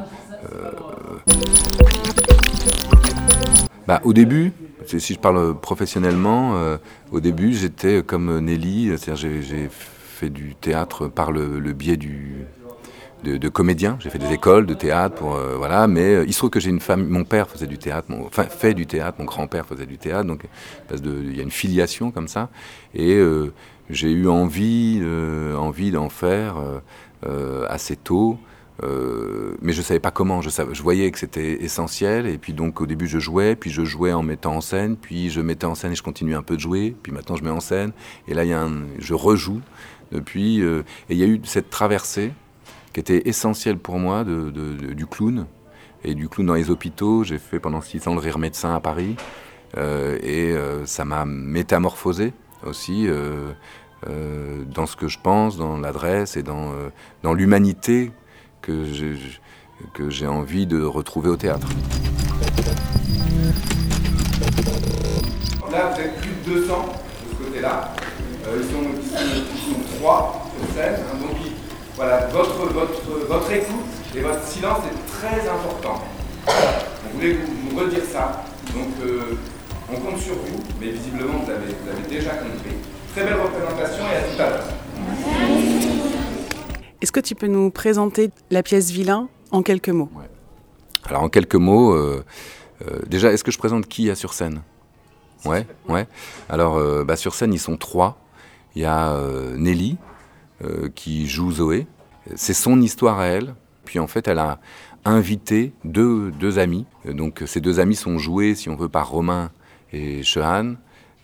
bah, 3.86 4.00
Au 4.04 4.12
début, 4.12 4.52
si 4.86 5.14
je 5.14 5.18
parle 5.18 5.58
professionnellement, 5.60 6.54
au 7.12 7.20
début, 7.20 7.52
j'étais 7.52 8.02
comme 8.02 8.40
Nelly, 8.40 8.92
j'ai 8.96 9.68
fait 10.16 10.30
du 10.30 10.54
théâtre 10.54 11.08
par 11.08 11.30
le, 11.30 11.72
biais 11.72 11.96
du, 11.96 12.46
de, 13.24 13.36
de 13.36 13.48
comédien. 13.48 13.96
J'ai 14.00 14.10
fait 14.10 14.18
des 14.18 14.32
écoles 14.32 14.66
de 14.66 14.74
théâtre 14.74 15.24
euh, 15.24 15.54
voilà, 15.56 15.86
mais 15.86 16.14
euh, 16.14 16.24
il 16.26 16.32
se 16.32 16.38
trouve 16.38 16.50
que 16.50 16.60
j'ai 16.60 16.70
une 16.70 16.80
famille. 16.80 17.06
Mon 17.06 17.24
père 17.24 17.48
faisait 17.48 17.66
du 17.66 17.78
théâtre, 17.78 18.06
mon, 18.10 18.26
enfin 18.26 18.44
fait 18.44 18.74
du 18.74 18.86
théâtre. 18.86 19.16
Mon 19.18 19.24
grand-père 19.24 19.66
faisait 19.66 19.86
du 19.86 19.98
théâtre, 19.98 20.26
donc 20.26 20.44
il 20.92 21.36
y 21.36 21.40
a 21.40 21.42
une 21.42 21.50
filiation 21.50 22.10
comme 22.10 22.28
ça. 22.28 22.48
Et 22.94 23.14
euh, 23.14 23.52
j'ai 23.90 24.10
eu 24.10 24.28
envie, 24.28 25.02
envie 25.56 25.90
d'en 25.90 26.08
faire 26.08 26.56
assez 27.68 27.96
tôt. 27.96 28.38
mais 28.82 29.72
je 29.72 29.82
savais 29.82 30.00
pas 30.00 30.10
comment. 30.10 30.42
Je, 30.42 30.50
savais, 30.50 30.74
je 30.74 30.82
voyais 30.82 31.10
que 31.10 31.18
c'était 31.18 31.62
essentiel. 31.62 32.26
Et 32.26 32.38
puis 32.38 32.52
donc 32.52 32.80
au 32.80 32.86
début 32.86 33.06
je 33.06 33.18
jouais, 33.18 33.56
puis 33.56 33.70
je 33.70 33.84
jouais 33.84 34.12
en 34.12 34.22
mettant 34.22 34.56
en 34.56 34.60
scène, 34.60 34.96
puis 34.96 35.30
je 35.30 35.40
mettais 35.40 35.66
en 35.66 35.74
scène 35.74 35.92
et 35.92 35.96
je 35.96 36.02
continuais 36.02 36.34
un 36.34 36.42
peu 36.42 36.56
de 36.56 36.60
jouer. 36.60 36.94
Puis 37.02 37.12
maintenant 37.12 37.36
je 37.36 37.44
mets 37.44 37.50
en 37.50 37.60
scène. 37.60 37.92
Et 38.28 38.34
là 38.34 38.44
il 38.44 38.50
y 38.50 38.54
a 38.54 38.62
un, 38.62 38.82
je 38.98 39.14
rejoue 39.14 39.60
depuis. 40.12 40.60
et 40.60 40.84
il 41.10 41.16
y 41.16 41.22
a 41.22 41.26
eu 41.26 41.40
cette 41.44 41.70
traversée 41.70 42.32
qui 42.96 43.00
était 43.00 43.28
essentiel 43.28 43.76
pour 43.76 43.98
moi 43.98 44.24
de, 44.24 44.50
de, 44.50 44.94
du 44.94 45.06
clown. 45.06 45.44
Et 46.02 46.14
du 46.14 46.30
clown 46.30 46.46
dans 46.46 46.54
les 46.54 46.70
hôpitaux, 46.70 47.24
j'ai 47.24 47.36
fait 47.36 47.60
pendant 47.60 47.82
six 47.82 48.08
ans 48.08 48.14
le 48.14 48.20
rire 48.20 48.38
médecin 48.38 48.74
à 48.74 48.80
Paris. 48.80 49.16
Euh, 49.76 50.16
et 50.22 50.52
euh, 50.52 50.86
ça 50.86 51.04
m'a 51.04 51.26
métamorphosé 51.26 52.32
aussi 52.66 53.08
euh, 53.08 53.52
euh, 54.08 54.64
dans 54.66 54.86
ce 54.86 54.96
que 54.96 55.08
je 55.08 55.18
pense, 55.18 55.56
dans 55.56 55.78
l'adresse 55.78 56.36
et 56.36 56.42
dans, 56.42 56.72
euh, 56.72 56.90
dans 57.22 57.34
l'humanité 57.34 58.12
que 58.62 58.84
j'ai, 58.84 59.14
que 59.94 60.10
j'ai 60.10 60.26
envie 60.26 60.66
de 60.66 60.82
retrouver 60.82 61.28
au 61.28 61.36
théâtre. 61.36 61.68
Là, 65.70 65.92
vous 65.92 66.00
êtes 66.00 66.20
plus 66.20 66.52
de 66.52 66.60
200 66.60 66.86
de 67.24 67.30
ce 67.30 67.44
côté-là. 67.44 67.92
ils, 68.46 68.64
sont, 68.64 68.82
ils, 69.12 69.98
trois 69.98 70.50
sur 70.58 70.74
scène. 70.74 70.94
Hein, 70.94 71.18
donc 71.20 71.36
voilà, 71.96 72.26
votre, 72.28 72.66
votre, 72.72 73.26
votre 73.28 73.52
écoute 73.52 73.86
et 74.14 74.20
votre 74.20 74.42
silence 74.44 74.80
est 74.86 75.12
très 75.12 75.48
important. 75.48 76.02
On 76.46 77.14
voulait 77.14 77.34
vous, 77.34 77.78
redire 77.78 78.04
ça. 78.04 78.44
Donc, 78.74 78.88
on 79.92 80.00
compte 80.00 80.18
sur 80.18 80.34
vous, 80.34 80.62
mais 80.80 80.90
visiblement, 80.90 81.38
vous 81.44 81.50
avez, 81.50 81.66
vous 81.66 81.90
avez 81.90 82.08
déjà 82.08 82.30
compris. 82.30 82.74
Très 83.12 83.24
belle 83.24 83.40
représentation 83.40 84.04
et 84.04 84.16
à 84.16 84.22
tout 84.22 84.42
à 84.42 84.50
l'heure. 84.50 84.64
Est-ce 87.00 87.12
que 87.12 87.20
tu 87.20 87.34
peux 87.34 87.46
nous 87.46 87.70
présenter 87.70 88.30
la 88.50 88.62
pièce 88.62 88.90
Vilain 88.90 89.28
en 89.52 89.62
quelques 89.62 89.90
mots? 89.90 90.10
Ouais. 90.14 90.28
Alors, 91.08 91.22
en 91.22 91.28
quelques 91.28 91.54
mots, 91.54 91.92
euh, 91.92 92.24
euh, 92.82 93.00
déjà, 93.06 93.32
est-ce 93.32 93.44
que 93.44 93.52
je 93.52 93.58
présente 93.58 93.86
qui 93.86 94.04
y 94.04 94.10
a 94.10 94.14
sur 94.14 94.32
scène? 94.34 94.62
Ouais, 95.44 95.66
ouais. 95.88 96.06
Alors, 96.48 96.76
euh, 96.76 97.04
bah, 97.04 97.16
sur 97.16 97.34
scène, 97.34 97.52
ils 97.54 97.60
sont 97.60 97.76
trois. 97.76 98.18
Il 98.74 98.82
y 98.82 98.86
a 98.86 99.12
euh, 99.12 99.56
Nelly, 99.56 99.96
euh, 100.64 100.88
qui 100.94 101.28
joue 101.28 101.52
Zoé. 101.52 101.86
C'est 102.34 102.54
son 102.54 102.80
histoire 102.80 103.20
à 103.20 103.26
elle. 103.26 103.54
Puis 103.84 104.00
en 104.00 104.08
fait, 104.08 104.26
elle 104.26 104.40
a 104.40 104.58
invité 105.04 105.72
deux, 105.84 106.32
deux 106.32 106.58
amis. 106.58 106.86
Donc 107.04 107.44
ces 107.46 107.60
deux 107.60 107.78
amis 107.78 107.94
sont 107.94 108.18
joués, 108.18 108.56
si 108.56 108.68
on 108.68 108.74
veut, 108.74 108.88
par 108.88 109.08
Romain 109.08 109.52
et 109.92 110.22
Shehan. 110.22 110.76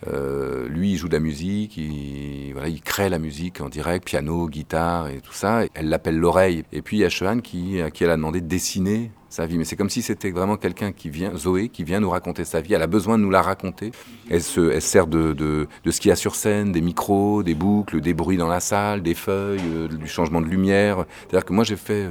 Euh, 0.08 0.68
lui, 0.68 0.92
il 0.92 0.96
joue 0.96 1.08
de 1.08 1.12
la 1.12 1.20
musique, 1.20 1.76
il, 1.76 2.54
crée 2.84 3.08
la 3.08 3.18
musique 3.18 3.60
en 3.60 3.68
direct, 3.68 4.04
piano, 4.04 4.48
guitare 4.48 5.08
et 5.08 5.20
tout 5.20 5.32
ça. 5.32 5.62
Elle 5.74 5.88
l'appelle 5.88 6.18
l'oreille. 6.18 6.64
Et 6.72 6.82
puis 6.82 6.96
il 6.98 7.00
y 7.00 7.04
a 7.04 7.08
Shehan 7.08 7.40
qui, 7.40 7.80
à 7.80 7.90
qui 7.90 8.02
elle 8.04 8.10
a 8.10 8.16
demandé 8.16 8.40
de 8.40 8.48
dessiner 8.48 9.12
sa 9.28 9.46
vie. 9.46 9.58
Mais 9.58 9.64
c'est 9.64 9.76
comme 9.76 9.90
si 9.90 10.02
c'était 10.02 10.30
vraiment 10.30 10.56
quelqu'un 10.56 10.90
qui 10.90 11.08
vient, 11.08 11.36
Zoé, 11.36 11.68
qui 11.68 11.84
vient 11.84 12.00
nous 12.00 12.10
raconter 12.10 12.44
sa 12.44 12.60
vie. 12.60 12.74
Elle 12.74 12.82
a 12.82 12.88
besoin 12.88 13.16
de 13.16 13.22
nous 13.22 13.30
la 13.30 13.42
raconter. 13.42 13.92
Elle 14.28 14.42
se, 14.42 14.72
elle 14.72 14.82
sert 14.82 15.06
de, 15.06 15.32
de, 15.32 15.68
ce 15.90 16.00
qu'il 16.00 16.08
y 16.08 16.12
a 16.12 16.16
sur 16.16 16.34
scène, 16.34 16.72
des 16.72 16.80
micros, 16.80 17.44
des 17.44 17.54
boucles, 17.54 18.00
des 18.00 18.14
bruits 18.14 18.36
dans 18.36 18.48
la 18.48 18.60
salle, 18.60 19.02
des 19.02 19.14
feuilles, 19.14 19.60
euh, 19.64 19.88
du 19.88 20.08
changement 20.08 20.40
de 20.40 20.46
lumière. 20.46 21.04
C'est-à-dire 21.20 21.44
que 21.44 21.52
moi, 21.52 21.62
j'ai 21.62 21.76
fait 21.76 22.08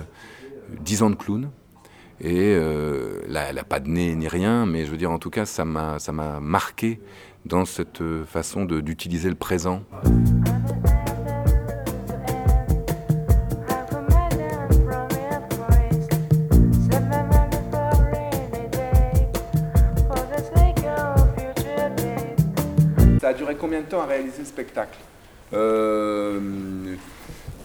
dix 0.79 1.03
ans 1.03 1.09
de 1.09 1.15
clown. 1.15 1.49
Et 2.23 2.53
euh, 2.55 3.19
là, 3.27 3.45
elle 3.49 3.55
n'a 3.55 3.63
pas 3.63 3.79
de 3.79 3.89
nez 3.89 4.13
ni 4.13 4.27
rien, 4.27 4.67
mais 4.67 4.85
je 4.85 4.91
veux 4.91 4.97
dire, 4.97 5.09
en 5.09 5.17
tout 5.17 5.31
cas, 5.31 5.47
ça 5.47 5.65
m'a, 5.65 5.97
marqué 6.39 7.01
dans 7.45 7.65
cette 7.65 8.03
façon 8.27 8.63
d'utiliser 8.65 9.27
le 9.27 9.35
présent. 9.35 9.81
Ça 23.19 23.29
a 23.29 23.33
duré 23.33 23.55
combien 23.55 23.81
de 23.81 23.85
temps 23.85 24.01
à 24.01 24.05
réaliser 24.05 24.39
le 24.39 24.45
spectacle? 24.45 24.99
Euh, 25.53 26.39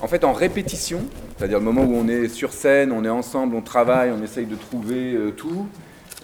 En 0.00 0.08
fait, 0.08 0.24
en 0.24 0.32
répétition, 0.32 1.00
c'est-à-dire 1.36 1.58
le 1.58 1.64
moment 1.64 1.82
où 1.82 1.94
on 1.94 2.06
est 2.06 2.28
sur 2.28 2.52
scène, 2.52 2.92
on 2.92 3.04
est 3.04 3.08
ensemble, 3.08 3.56
on 3.56 3.62
travaille, 3.62 4.10
on 4.10 4.22
essaye 4.22 4.44
de 4.46 4.54
trouver 4.54 5.14
euh, 5.14 5.30
tout. 5.30 5.66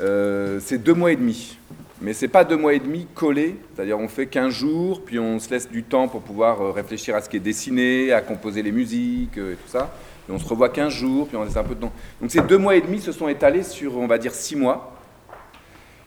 euh, 0.00 0.58
c'est 0.60 0.78
deux 0.78 0.94
mois 0.94 1.12
et 1.12 1.16
demi. 1.16 1.58
Mais 2.02 2.12
c'est 2.12 2.28
pas 2.28 2.44
deux 2.44 2.56
mois 2.56 2.74
et 2.74 2.80
demi 2.80 3.06
collés, 3.14 3.56
c'est-à-dire 3.74 3.98
on 3.98 4.08
fait 4.08 4.26
15 4.26 4.52
jours, 4.52 5.02
puis 5.04 5.18
on 5.18 5.38
se 5.38 5.48
laisse 5.50 5.70
du 5.70 5.84
temps 5.84 6.08
pour 6.08 6.20
pouvoir 6.20 6.60
euh, 6.60 6.70
réfléchir 6.70 7.14
à 7.14 7.20
ce 7.22 7.28
qui 7.28 7.36
est 7.36 7.40
dessiné, 7.40 8.12
à 8.12 8.20
composer 8.20 8.62
les 8.62 8.72
musiques 8.72 9.38
et 9.38 9.54
tout 9.54 9.68
ça. 9.68 9.94
Et 10.28 10.32
on 10.32 10.38
se 10.38 10.46
revoit 10.46 10.68
15 10.68 10.92
jours, 10.92 11.28
puis 11.28 11.36
on 11.36 11.44
laisse 11.44 11.56
un 11.56 11.64
peu 11.64 11.74
de 11.74 11.80
temps. 11.80 11.92
Donc 12.20 12.30
ces 12.30 12.40
deux 12.42 12.58
mois 12.58 12.76
et 12.76 12.80
demi 12.80 13.00
se 13.00 13.12
sont 13.12 13.28
étalés 13.28 13.62
sur, 13.62 13.96
on 13.96 14.06
va 14.06 14.18
dire, 14.18 14.34
six 14.34 14.56
mois. 14.56 14.91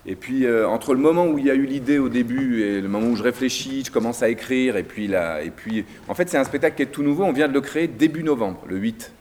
Et 0.08 0.16
puis 0.16 0.46
euh, 0.46 0.68
entre 0.68 0.94
le 0.94 1.00
moment 1.00 1.26
où 1.26 1.40
il 1.40 1.46
y 1.46 1.50
a 1.50 1.56
eu 1.56 1.66
l'idée 1.66 1.98
au 1.98 2.10
début 2.10 2.62
et 2.62 2.80
le 2.80 2.88
moment 2.88 3.08
où 3.08 3.16
je 3.16 3.24
réfléchis, 3.24 3.84
je 3.86 3.92
commence 3.92 4.22
à 4.22 4.30
écrire, 4.30 4.78
et 4.78 4.84
puis 4.84 5.08
là, 5.08 5.42
et 5.42 5.50
puis 5.50 5.84
en 6.08 6.14
fait 6.14 6.30
c'est 6.30 6.38
un 6.38 6.44
spectacle 6.44 6.76
qui 6.76 6.84
est 6.84 6.88
tout 6.88 7.04
nouveau. 7.04 7.24
On 7.24 7.34
vient 7.34 7.48
de 7.48 7.54
le 7.54 7.62
créer 7.62 7.88
début 7.88 8.24
novembre, 8.24 8.62
le 8.68 8.78
8. 8.78 9.12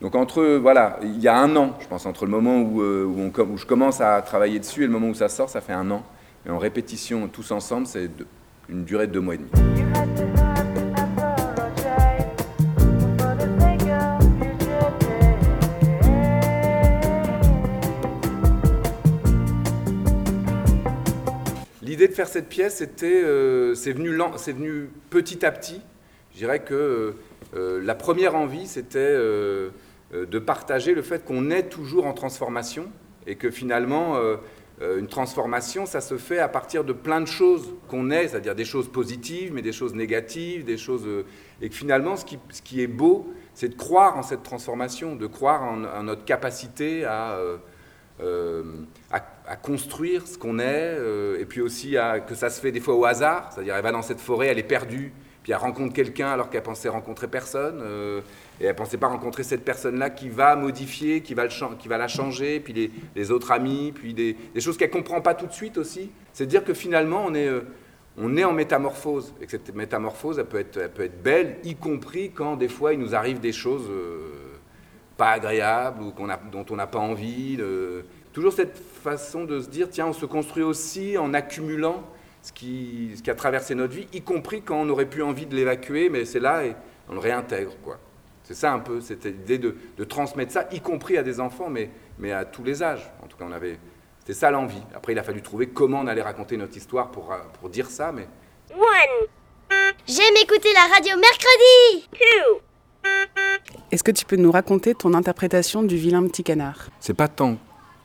Donc 0.00 0.14
entre, 0.14 0.58
voilà, 0.58 0.98
il 1.02 1.20
y 1.20 1.28
a 1.28 1.36
un 1.36 1.56
an, 1.56 1.76
je 1.80 1.86
pense, 1.86 2.06
entre 2.06 2.26
le 2.26 2.30
moment 2.30 2.60
où, 2.60 2.82
euh, 2.82 3.04
où, 3.04 3.56
je 3.56 3.66
commence 3.66 4.00
à 4.00 4.20
travailler 4.22 4.58
dessus 4.58 4.82
et 4.82 4.86
le 4.86 4.92
moment 4.92 5.08
où 5.08 5.14
ça 5.14 5.28
sort, 5.28 5.48
ça 5.48 5.60
fait 5.60 5.72
un 5.72 5.90
an. 5.90 6.04
Et 6.46 6.50
en 6.50 6.58
répétition 6.58 7.26
tous 7.28 7.50
ensemble, 7.52 7.86
c'est 7.86 8.10
une 8.68 8.84
durée 8.84 9.06
de 9.06 9.12
deux 9.12 9.20
mois 9.20 9.34
et 9.34 9.38
demi. 9.38 9.50
De 22.08 22.12
faire 22.12 22.28
cette 22.28 22.48
pièce, 22.48 22.76
c'était, 22.76 23.22
euh, 23.24 23.74
c'est 23.74 23.92
venu, 23.92 24.10
venu, 24.10 24.90
petit 25.10 25.44
à 25.44 25.50
petit. 25.50 25.80
Je 26.32 26.38
dirais 26.38 26.62
que 26.62 27.14
euh, 27.54 27.80
la 27.82 27.94
première 27.94 28.34
envie, 28.34 28.66
c'était 28.66 28.98
euh, 28.98 29.70
de 30.12 30.38
partager 30.38 30.94
le 30.94 31.02
fait 31.02 31.24
qu'on 31.24 31.50
est 31.50 31.64
toujours 31.64 32.06
en 32.06 32.12
transformation 32.12 32.90
et 33.26 33.36
que 33.36 33.50
finalement, 33.50 34.16
euh, 34.16 34.36
une 34.98 35.06
transformation, 35.06 35.86
ça 35.86 36.00
se 36.00 36.16
fait 36.18 36.40
à 36.40 36.48
partir 36.48 36.84
de 36.84 36.92
plein 36.92 37.20
de 37.20 37.26
choses 37.26 37.72
qu'on 37.88 38.10
est, 38.10 38.28
c'est-à-dire 38.28 38.54
des 38.54 38.64
choses 38.66 38.88
positives, 38.88 39.52
mais 39.54 39.62
des 39.62 39.72
choses 39.72 39.94
négatives, 39.94 40.64
des 40.64 40.76
choses. 40.76 41.06
et 41.62 41.68
que 41.68 41.74
finalement, 41.74 42.16
ce 42.16 42.24
qui, 42.24 42.38
ce 42.50 42.60
qui 42.60 42.82
est 42.82 42.86
beau, 42.86 43.32
c'est 43.54 43.68
de 43.68 43.76
croire 43.76 44.18
en 44.18 44.22
cette 44.22 44.42
transformation, 44.42 45.16
de 45.16 45.26
croire 45.26 45.62
en, 45.62 46.02
notre 46.02 46.24
capacité. 46.24 47.06
Euh, 48.20 48.62
à, 49.10 49.20
à, 49.46 49.56
construire 49.56 50.26
ce 50.26 50.38
qu'on 50.38 50.58
est, 50.58 50.64
euh, 50.98 51.40
et 51.40 51.44
puis 51.44 51.60
aussi 51.60 51.96
à, 51.96 52.20
que 52.20 52.34
ça 52.34 52.50
se 52.50 52.60
fait 52.60 52.72
des 52.72 52.80
fois 52.80 52.94
au 52.94 53.04
hasard, 53.04 53.50
c'est-à-dire 53.52 53.74
elle 53.76 53.82
va 53.82 53.92
dans 53.92 54.02
cette 54.02 54.20
forêt, 54.20 54.48
elle 54.48 54.58
est 54.58 54.62
perdue, 54.62 55.12
puis 55.42 55.52
elle 55.52 55.58
rencontre 55.58 55.92
quelqu'un 55.92 56.28
alors 56.28 56.48
qu'elle 56.48 56.62
pensait 56.62 56.88
rencontrer 56.88 57.28
personne, 57.28 57.80
euh, 57.82 58.20
et 58.60 58.64
elle 58.66 58.74
pensait 58.74 58.96
pas 58.96 59.08
rencontrer 59.08 59.42
cette 59.42 59.64
personne-là 59.64 60.10
qui 60.10 60.28
va 60.28 60.56
modifier, 60.56 61.20
qui 61.20 61.34
va, 61.34 61.44
le, 61.44 61.76
qui 61.78 61.88
va 61.88 61.98
la 61.98 62.08
changer, 62.08 62.60
puis 62.60 62.72
les, 62.72 62.90
les 63.14 63.30
autres 63.30 63.52
amis, 63.52 63.92
puis 63.94 64.14
des, 64.14 64.36
choses 64.60 64.76
qu'elle 64.76 64.90
comprend 64.90 65.20
pas 65.20 65.34
tout 65.34 65.46
de 65.46 65.52
suite 65.52 65.76
aussi. 65.78 66.10
C'est 66.32 66.46
dire 66.46 66.64
que 66.64 66.74
finalement 66.74 67.24
on 67.26 67.34
est, 67.34 67.50
on 68.16 68.36
est 68.36 68.44
en 68.44 68.52
métamorphose, 68.52 69.34
et 69.40 69.44
que 69.44 69.50
cette 69.50 69.74
métamorphose 69.74 70.38
elle 70.38 70.46
peut 70.46 70.60
être, 70.60 70.78
elle 70.78 70.90
peut 70.90 71.04
être 71.04 71.22
belle, 71.22 71.56
y 71.64 71.74
compris 71.74 72.30
quand 72.30 72.56
des 72.56 72.68
fois 72.68 72.92
il 72.92 72.98
nous 72.98 73.14
arrive 73.14 73.40
des 73.40 73.52
choses 73.52 73.90
pas 75.16 75.30
agréable 75.30 76.02
ou 76.02 76.10
qu'on 76.10 76.28
a, 76.28 76.36
dont 76.36 76.66
on 76.70 76.76
n'a 76.76 76.86
pas 76.86 76.98
envie. 76.98 77.58
Toujours 78.34 78.52
cette 78.52 78.76
façon 78.76 79.44
de 79.44 79.60
se 79.60 79.68
dire, 79.68 79.88
tiens, 79.88 80.08
on 80.08 80.12
se 80.12 80.26
construit 80.26 80.64
aussi 80.64 81.16
en 81.16 81.32
accumulant 81.34 82.02
ce 82.42 82.52
qui, 82.52 83.12
ce 83.16 83.22
qui 83.22 83.30
a 83.30 83.34
traversé 83.36 83.76
notre 83.76 83.94
vie, 83.94 84.08
y 84.12 84.22
compris 84.22 84.60
quand 84.60 84.76
on 84.76 84.88
aurait 84.88 85.08
pu 85.08 85.22
envie 85.22 85.46
de 85.46 85.54
l'évacuer, 85.54 86.08
mais 86.08 86.24
c'est 86.24 86.40
là 86.40 86.64
et 86.64 86.74
on 87.08 87.14
le 87.14 87.20
réintègre. 87.20 87.76
quoi. 87.84 88.00
C'est 88.42 88.54
ça 88.54 88.72
un 88.72 88.80
peu, 88.80 89.00
cette 89.00 89.24
idée 89.24 89.58
de, 89.58 89.76
de, 89.96 90.04
transmettre 90.04 90.50
ça, 90.50 90.66
y 90.72 90.80
compris 90.80 91.16
à 91.16 91.22
des 91.22 91.38
enfants, 91.38 91.70
mais, 91.70 91.90
mais 92.18 92.32
à 92.32 92.44
tous 92.44 92.64
les 92.64 92.82
âges. 92.82 93.08
En 93.22 93.28
tout 93.28 93.36
cas, 93.36 93.44
on 93.48 93.52
avait, 93.52 93.78
c'était 94.18 94.34
ça 94.34 94.50
l'envie. 94.50 94.82
Après, 94.96 95.12
il 95.12 95.18
a 95.20 95.22
fallu 95.22 95.40
trouver 95.40 95.68
comment 95.68 96.00
on 96.00 96.08
allait 96.08 96.20
raconter 96.20 96.56
notre 96.56 96.76
histoire 96.76 97.12
pour, 97.12 97.32
pour 97.60 97.70
dire 97.70 97.88
ça, 97.88 98.10
mais... 98.10 98.26
One. 98.72 99.28
J'aime 100.08 100.36
écouter 100.42 100.70
la 100.74 100.92
radio 100.92 101.16
mercredi. 101.16 102.08
Two. 102.10 102.60
Est-ce 103.92 104.02
que 104.02 104.10
tu 104.10 104.24
peux 104.24 104.36
nous 104.36 104.50
raconter 104.50 104.96
ton 104.96 105.14
interprétation 105.14 105.84
du 105.84 105.96
vilain 105.96 106.26
petit 106.26 106.42
canard? 106.42 106.88
C'est 106.98 107.14
pas 107.14 107.28
tant 107.28 107.58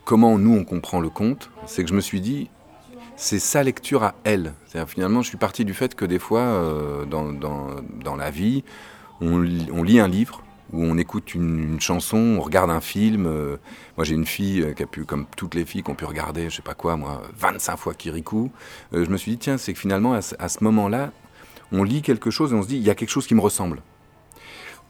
comment 0.09 0.39
nous 0.39 0.55
on 0.55 0.63
comprend 0.63 1.01
le 1.01 1.09
conte, 1.09 1.51
c'est 1.67 1.83
que 1.83 1.89
je 1.89 1.93
me 1.93 2.01
suis 2.01 2.19
dit, 2.19 2.49
c'est 3.15 3.37
sa 3.37 3.61
lecture 3.61 4.03
à 4.03 4.15
elle. 4.23 4.55
Finalement, 4.87 5.21
je 5.21 5.27
suis 5.27 5.37
parti 5.37 5.65
du 5.65 5.75
fait 5.75 5.93
que 5.93 6.03
des 6.03 6.17
fois, 6.17 6.39
euh, 6.39 7.05
dans, 7.05 7.31
dans, 7.31 8.15
la 8.15 8.31
vie, 8.31 8.63
on, 9.21 9.37
lit 9.37 9.99
un 9.99 10.07
livre, 10.07 10.41
ou 10.73 10.83
on 10.83 10.97
écoute 10.97 11.35
une, 11.35 11.79
chanson, 11.79 12.17
on 12.17 12.41
regarde 12.41 12.71
un 12.71 12.81
film. 12.81 13.27
Euh, 13.27 13.57
moi, 13.97 14.03
j'ai 14.03 14.15
une 14.15 14.25
fille 14.25 14.63
euh, 14.63 14.73
qui 14.73 14.81
a 14.81 14.87
pu, 14.87 15.05
comme 15.05 15.27
toutes 15.37 15.53
les 15.53 15.63
filles, 15.63 15.83
qui 15.83 15.91
ont 15.91 15.95
pu 15.95 16.05
regarder, 16.05 16.49
je 16.49 16.55
sais 16.55 16.63
pas 16.63 16.73
quoi, 16.73 16.97
moi, 16.97 17.21
25 17.37 17.77
fois 17.77 17.93
Kirikou. 17.93 18.49
Je 18.91 19.05
me 19.11 19.17
suis 19.17 19.33
dit, 19.33 19.37
tiens, 19.37 19.59
c'est 19.59 19.73
que 19.73 19.79
finalement, 19.79 20.15
à, 20.15 20.21
à 20.39 20.49
ce 20.49 20.63
moment-là, 20.63 21.11
on 21.71 21.83
lit 21.83 22.01
quelque 22.01 22.31
chose 22.31 22.51
et 22.51 22.55
on 22.55 22.63
se 22.63 22.67
dit, 22.67 22.77
il 22.77 22.83
y 22.83 22.89
a 22.89 22.95
quelque 22.95 23.11
chose 23.11 23.27
qui 23.27 23.35
me 23.35 23.41
ressemble 23.41 23.83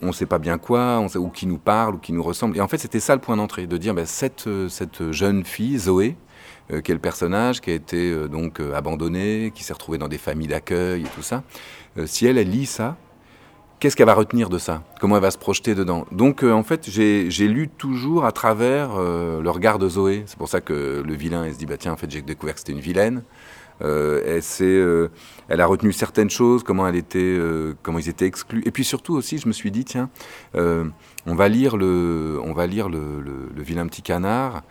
on 0.02 0.08
ne 0.08 0.12
sait 0.12 0.26
pas 0.26 0.40
bien 0.40 0.58
quoi, 0.58 1.00
on 1.00 1.08
sait, 1.08 1.18
ou 1.18 1.30
qui 1.30 1.46
nous 1.46 1.58
parle, 1.58 1.96
ou 1.96 1.98
qui 1.98 2.14
nous 2.14 2.24
ressemble. 2.24 2.58
Et 2.58 2.62
en 2.62 2.68
fait, 2.68 2.78
c'était 2.78 3.00
ça 3.00 3.16
le 3.16 3.22
point 3.22 3.38
d'entrée, 3.38 3.68
de 3.68 3.78
dire, 3.78 3.94
ben, 3.94 4.06
cette, 4.06 4.48
cette 4.70 5.12
jeune 5.12 5.44
fille, 5.44 5.78
Zoé, 5.78 6.16
euh, 6.72 6.82
le 6.88 7.00
personnage, 7.00 7.62
qui 7.62 7.72
a 7.72 7.74
été 7.74 8.12
euh, 8.12 8.28
donc 8.28 8.60
euh, 8.60 8.74
abandonnée, 8.74 9.52
qui 9.54 9.64
s'est 9.64 9.74
retrouvée 9.74 9.98
dans 9.98 10.08
des 10.08 10.18
familles 10.18 10.48
d'accueil 10.48 11.02
et 11.02 11.10
tout 11.16 11.24
ça, 11.24 11.44
si 12.06 12.26
elle, 12.28 12.38
elle 12.38 12.50
lit 12.50 12.68
ça, 12.68 12.96
qu'est-ce 13.80 13.96
qu'elle 13.96 14.06
va 14.06 14.14
retenir 14.14 14.50
de 14.50 14.58
ça? 14.58 14.84
Comment 15.02 15.16
elle 15.16 15.22
va 15.22 15.32
se 15.32 15.38
projeter 15.38 15.76
dedans? 15.76 16.06
Donc, 16.12 16.44
en 16.44 16.64
fait, 16.64 16.90
j'ai 16.90 17.48
lu 17.48 17.68
toujours 17.68 18.26
à 18.26 18.32
travers 18.32 18.98
le 18.98 19.50
regard 19.50 19.80
de 19.80 19.90
Zoé. 19.90 20.24
C'est 20.28 20.38
pour 20.38 20.48
ça 20.48 20.62
que 20.62 21.04
le 21.06 21.14
vilain, 21.16 21.46
il 21.48 21.54
se 21.54 21.58
dit, 21.58 21.66
bah 21.66 21.78
tiens, 21.78 21.92
en 21.92 21.98
fait, 21.98 22.10
j'ai 22.10 22.22
découvert 22.22 22.54
que 22.54 22.60
c'était 22.60 22.74
une 22.74 22.80
vilaine. 22.80 23.24
Euh, 23.82 24.22
elle, 24.26 24.42
euh, 24.62 25.08
elle, 25.48 25.62
a 25.62 25.66
retenu 25.66 25.94
certaines 25.94 26.30
choses, 26.30 26.64
euh, 26.64 27.74
comment 27.82 28.00
ils 28.00 28.10
étaient 28.10 28.26
exclus. 28.26 28.62
Et 28.66 28.72
puis 28.72 28.84
surtout 28.84 29.16
aussi, 29.16 29.38
je 29.38 29.48
me 29.48 29.54
suis 29.54 29.72
dit, 29.72 29.86
tiens, 29.86 30.10
on 30.54 31.36
va 31.36 31.48
lire 31.50 31.78
le, 31.78 32.40
on 32.44 32.54
va 32.54 32.68
lire 32.68 32.90
le 32.90 33.50
vilain 33.58 33.88
petit 33.88 34.02
canard 34.02 34.64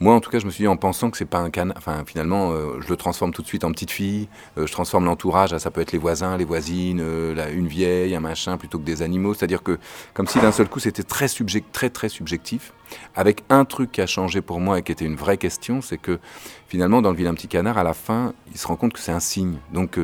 moi, 0.00 0.14
en 0.14 0.20
tout 0.20 0.30
cas, 0.30 0.38
je 0.38 0.46
me 0.46 0.50
suis 0.50 0.62
dit 0.62 0.68
en 0.68 0.76
pensant 0.76 1.10
que 1.10 1.16
c'est 1.16 1.24
pas 1.24 1.38
un 1.38 1.50
canard. 1.50 1.76
Enfin, 1.76 2.04
finalement, 2.06 2.52
euh, 2.52 2.80
je 2.80 2.88
le 2.88 2.96
transforme 2.96 3.32
tout 3.32 3.42
de 3.42 3.48
suite 3.48 3.64
en 3.64 3.72
petite 3.72 3.90
fille. 3.90 4.28
Euh, 4.56 4.66
je 4.66 4.72
transforme 4.72 5.04
l'entourage. 5.04 5.56
Ça 5.58 5.70
peut 5.72 5.80
être 5.80 5.90
les 5.90 5.98
voisins, 5.98 6.36
les 6.36 6.44
voisines, 6.44 7.00
euh, 7.02 7.52
une 7.52 7.66
vieille, 7.66 8.14
un 8.14 8.20
machin, 8.20 8.58
plutôt 8.58 8.78
que 8.78 8.84
des 8.84 9.02
animaux. 9.02 9.34
C'est-à-dire 9.34 9.62
que, 9.62 9.78
comme 10.14 10.28
si 10.28 10.38
d'un 10.38 10.52
seul 10.52 10.68
coup, 10.68 10.78
c'était 10.78 11.02
très, 11.02 11.26
subject, 11.26 11.72
très, 11.72 11.90
très 11.90 12.08
subjectif. 12.08 12.72
Avec 13.16 13.42
un 13.50 13.64
truc 13.64 13.90
qui 13.90 14.00
a 14.00 14.06
changé 14.06 14.40
pour 14.40 14.60
moi 14.60 14.78
et 14.78 14.82
qui 14.82 14.92
était 14.92 15.04
une 15.04 15.16
vraie 15.16 15.36
question, 15.36 15.82
c'est 15.82 15.98
que 15.98 16.20
finalement, 16.68 17.02
dans 17.02 17.10
le 17.10 17.16
vilain 17.16 17.34
petit 17.34 17.48
canard, 17.48 17.76
à 17.76 17.82
la 17.82 17.94
fin, 17.94 18.34
il 18.52 18.58
se 18.58 18.68
rend 18.68 18.76
compte 18.76 18.92
que 18.92 19.00
c'est 19.00 19.12
un 19.12 19.20
signe. 19.20 19.58
Donc, 19.72 19.98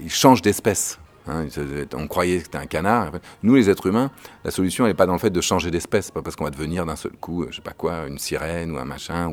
il 0.00 0.10
change 0.10 0.42
d'espèce. 0.42 1.00
Hein, 1.26 1.46
on 1.94 2.06
croyait 2.06 2.38
que 2.38 2.44
c'était 2.44 2.58
un 2.58 2.66
canard. 2.66 3.12
Nous, 3.42 3.54
les 3.54 3.70
êtres 3.70 3.86
humains, 3.86 4.10
la 4.44 4.50
solution, 4.50 4.86
n'est 4.86 4.94
pas 4.94 5.06
dans 5.06 5.14
le 5.14 5.18
fait 5.18 5.30
de 5.30 5.40
changer 5.40 5.70
d'espèce. 5.70 6.10
pas 6.10 6.22
parce 6.22 6.36
qu'on 6.36 6.44
va 6.44 6.50
devenir 6.50 6.84
d'un 6.84 6.96
seul 6.96 7.12
coup, 7.12 7.46
je 7.48 7.56
sais 7.56 7.62
pas 7.62 7.72
quoi, 7.72 8.06
une 8.06 8.18
sirène 8.18 8.70
ou 8.72 8.78
un 8.78 8.84
machin 8.84 9.32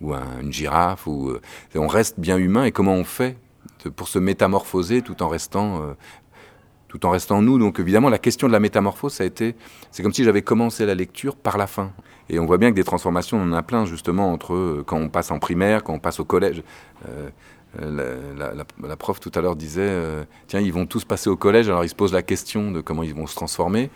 ou, 0.00 0.12
un, 0.12 0.40
une 0.40 0.52
girafe. 0.52 1.06
Ou, 1.06 1.30
euh, 1.30 1.40
on 1.76 1.86
reste 1.86 2.18
bien 2.18 2.36
humain. 2.36 2.64
Et 2.64 2.72
comment 2.72 2.94
on 2.94 3.04
fait 3.04 3.36
pour 3.96 4.08
se 4.08 4.18
métamorphoser 4.18 5.02
tout 5.02 5.22
en 5.22 5.28
restant 5.28 5.82
euh, 5.82 5.94
tout 6.88 7.06
en 7.06 7.10
restant 7.10 7.42
nous? 7.42 7.58
Donc 7.58 7.78
évidemment, 7.78 8.08
la 8.08 8.18
question 8.18 8.48
de 8.48 8.52
la 8.52 8.60
métamorphose, 8.60 9.20
a 9.20 9.24
été, 9.24 9.54
c'est 9.90 10.02
comme 10.02 10.12
si 10.12 10.24
j'avais 10.24 10.42
commencé 10.42 10.84
la 10.84 10.94
lecture 10.94 11.36
par 11.36 11.58
la 11.58 11.66
fin. 11.66 11.92
Et 12.28 12.38
on 12.38 12.46
voit 12.46 12.58
bien 12.58 12.70
que 12.70 12.76
des 12.76 12.84
transformations, 12.84 13.38
on 13.38 13.50
en 13.50 13.52
a 13.52 13.62
plein 13.62 13.84
justement 13.84 14.32
entre 14.32 14.54
euh, 14.54 14.84
quand 14.86 14.96
on 14.96 15.08
passe 15.08 15.30
en 15.30 15.38
primaire, 15.38 15.84
quand 15.84 15.92
on 15.92 15.98
passe 15.98 16.20
au 16.20 16.24
collège. 16.24 16.62
Euh, 17.08 17.28
la, 17.78 18.54
la, 18.54 18.64
la, 18.82 18.96
prof 18.96 19.20
tout 19.20 19.32
à 19.34 19.40
l'heure 19.40 19.56
disait 19.56 19.80
euh, 19.82 20.24
tiens 20.46 20.60
ils 20.60 20.72
vont 20.72 20.86
tous 20.86 21.04
passer 21.04 21.30
au 21.30 21.36
collège 21.36 21.68
alors 21.68 21.84
ils 21.84 21.88
se 21.88 21.94
posent 21.94 22.12
la 22.12 22.22
question 22.22 22.70
de 22.70 22.80
comment 22.80 23.02
ils 23.02 23.14
vont 23.14 23.26
se 23.26 23.34
transformer 23.34 23.90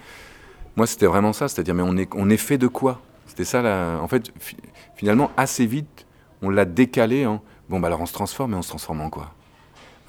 moi 0.76 0.86
c'était 0.86 1.06
vraiment 1.06 1.32
ça 1.32 1.48
c'est-à-dire 1.48 1.74
mais 1.74 1.82
on 1.82 1.96
est 1.96 2.08
on 2.14 2.30
est 2.30 2.36
fait 2.36 2.58
de 2.58 2.66
quoi? 2.66 3.00
C'était 3.26 3.44
ça 3.44 3.62
la... 3.62 3.98
en 4.00 4.08
fait 4.08 4.32
fi 4.38 4.56
finalement 4.96 5.30
assez 5.36 5.66
vite 5.66 6.06
on 6.42 6.50
l'a 6.50 6.64
décalé 6.64 7.26
en 7.26 7.42
bon 7.68 7.80
bah 7.80 7.88
alors 7.88 8.00
on 8.00 8.06
se 8.06 8.12
transforme 8.12 8.52
mais 8.52 8.56
on 8.56 8.62
se 8.62 8.70
transforme 8.70 9.00
en 9.00 9.10
quoi? 9.10 9.32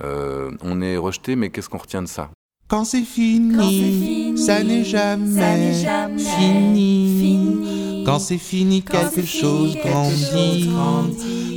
Euh, 0.03 0.51
on 0.61 0.81
est 0.81 0.97
rejeté 0.97 1.35
mais 1.35 1.49
qu'est-ce 1.49 1.69
qu'on 1.69 1.77
retient 1.77 2.01
de 2.01 2.07
ça? 2.07 2.29
Quand 2.69 2.85
c'est 2.85 3.01
fini, 3.01 3.57
fini, 3.57 4.37
ça 4.37 4.63
n'est 4.63 4.83
jamais, 4.83 5.73
jamais, 5.73 6.19
fini. 6.19 7.19
fini. 7.19 7.88
Quand 8.09 8.17
c'est 8.17 8.39
fini, 8.39 8.81
quelque, 8.81 9.23
chose 9.23 9.77
grandit. 9.85 10.67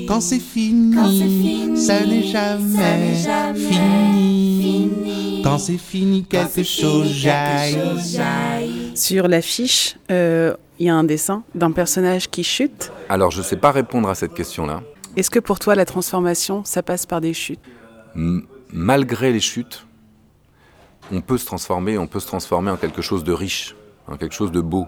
Quand 0.07 0.21
c'est 0.21 0.39
fini, 0.39 0.95
fini, 0.95 1.79
ça 1.79 2.05
n'est 2.05 2.25
jamais, 2.25 3.15
jamais, 3.15 3.59
fini. 3.59 5.41
Quand 5.43 5.57
c'est 5.57 5.79
fini, 5.79 6.25
quelque 6.25 6.63
chose 6.63 7.09
jaillit. 7.09 7.79
Sur 8.95 9.29
l'affiche, 9.29 9.97
il 10.11 10.15
euh, 10.15 10.55
y 10.79 10.91
a 10.91 10.95
un 10.95 11.05
dessin 11.05 11.43
d'un 11.55 11.73
personnage 11.73 12.29
qui 12.29 12.45
chute. 12.45 12.93
Alors, 13.09 13.31
je 13.31 13.39
ne 13.39 13.45
sais 13.45 13.57
pas 13.57 13.73
répondre 13.73 14.11
à 14.11 14.15
cette 14.15 14.35
question-là. 14.35 14.83
Est-ce 15.17 15.31
que 15.31 15.39
pour 15.39 15.59
toi, 15.59 15.75
la 15.75 15.87
transformation, 15.87 16.67
ça 16.67 16.83
passe 16.83 17.07
par 17.07 17.23
des 17.23 17.33
chutes? 17.33 17.61
M 18.15 18.43
Malgré 18.75 19.33
les 19.33 19.41
chutes, 19.41 19.87
on 21.11 21.23
peut 21.23 21.39
se 21.39 21.47
transformer, 21.47 21.97
on 21.97 22.07
peut 22.07 22.21
se 22.21 22.27
transformer 22.27 22.71
en 22.71 22.77
quelque 22.77 23.01
chose 23.01 23.25
de 23.25 23.33
riche, 23.33 23.75
en 24.07 24.19
quelque 24.19 24.35
chose 24.35 24.53
de 24.53 24.61
beau. 24.61 24.87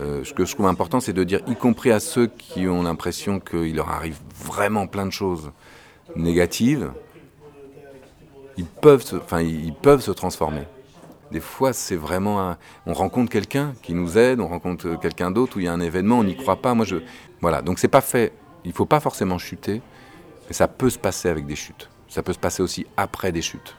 Euh, 0.00 0.24
ce 0.24 0.34
que 0.34 0.44
je 0.44 0.54
trouve 0.54 0.66
important, 0.66 1.00
c'est 1.00 1.12
de 1.12 1.24
dire, 1.24 1.40
y 1.46 1.54
compris 1.54 1.92
à 1.92 2.00
ceux 2.00 2.26
qui 2.26 2.66
ont 2.66 2.82
l'impression 2.82 3.38
qu'il 3.38 3.76
leur 3.76 3.90
arrive 3.90 4.18
vraiment 4.36 4.86
plein 4.86 5.06
de 5.06 5.12
choses 5.12 5.52
négatives, 6.16 6.92
ils 8.56 8.66
peuvent 8.66 9.02
se, 9.02 9.16
enfin, 9.16 9.40
ils 9.40 9.74
peuvent 9.74 10.00
se 10.00 10.10
transformer. 10.10 10.62
Des 11.30 11.40
fois, 11.40 11.72
c'est 11.72 11.96
vraiment 11.96 12.56
on 12.86 12.92
rencontre 12.92 13.30
quelqu'un 13.30 13.74
qui 13.82 13.94
nous 13.94 14.18
aide, 14.18 14.40
on 14.40 14.46
rencontre 14.46 14.98
quelqu'un 15.00 15.30
d'autre 15.30 15.56
où 15.56 15.60
il 15.60 15.66
y 15.66 15.68
a 15.68 15.72
un 15.72 15.80
événement, 15.80 16.18
on 16.18 16.24
n'y 16.24 16.36
croit 16.36 16.60
pas. 16.60 16.74
Moi, 16.74 16.84
je 16.84 16.96
voilà, 17.40 17.62
donc 17.62 17.78
c'est 17.78 17.88
pas 17.88 18.00
fait. 18.00 18.32
Il 18.64 18.72
faut 18.72 18.86
pas 18.86 19.00
forcément 19.00 19.38
chuter, 19.38 19.82
mais 20.46 20.52
ça 20.54 20.68
peut 20.68 20.90
se 20.90 20.98
passer 20.98 21.28
avec 21.28 21.46
des 21.46 21.56
chutes. 21.56 21.88
Ça 22.08 22.22
peut 22.22 22.32
se 22.32 22.38
passer 22.38 22.62
aussi 22.62 22.86
après 22.96 23.32
des 23.32 23.42
chutes. 23.42 23.74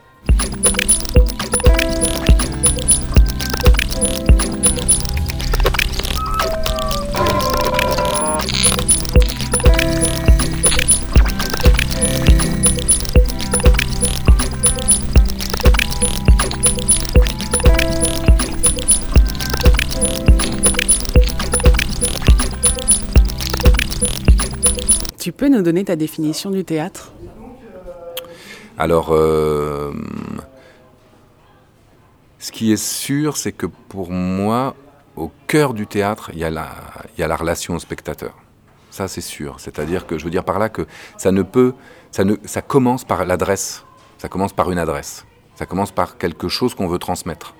Nous 25.56 25.62
donner 25.62 25.84
ta 25.84 25.96
définition 25.96 26.50
du 26.50 26.64
théâtre? 26.64 27.12
Alors, 28.78 29.12
euh, 29.12 29.92
ce 32.38 32.52
qui 32.52 32.72
est 32.72 32.82
sûr, 32.82 33.36
c'est 33.36 33.52
que 33.52 33.66
pour 33.66 34.10
moi, 34.10 34.74
au 35.16 35.30
cœur 35.46 35.72
du 35.72 35.86
théâtre, 35.86 36.30
il 36.34 36.38
y 36.38 36.44
a 36.44 36.50
la, 36.50 37.36
relation 37.36 37.74
au 37.74 37.78
spectateur. 37.78 38.34
Ça, 38.90 39.08
c'est 39.08 39.22
sûr. 39.22 39.60
C'est-à-dire 39.60 40.06
que 40.06 40.18
je 40.18 40.24
veux 40.24 40.30
dire 40.30 40.44
par 40.44 40.58
là 40.58 40.68
que 40.68 40.86
ça 41.16 41.32
ne 41.32 41.42
peut, 41.42 41.72
ça 42.10 42.62
commence 42.62 43.04
par 43.04 43.24
l'adresse. 43.24 43.84
Ça 44.18 44.28
commence 44.28 44.52
par 44.52 44.70
une 44.70 44.78
adresse. 44.78 45.24
Ça 45.54 45.66
commence 45.66 45.90
par 45.90 46.18
quelque 46.18 46.48
chose 46.48 46.74
qu'on 46.74 46.86
veut 46.86 46.98
transmettre. 46.98 47.54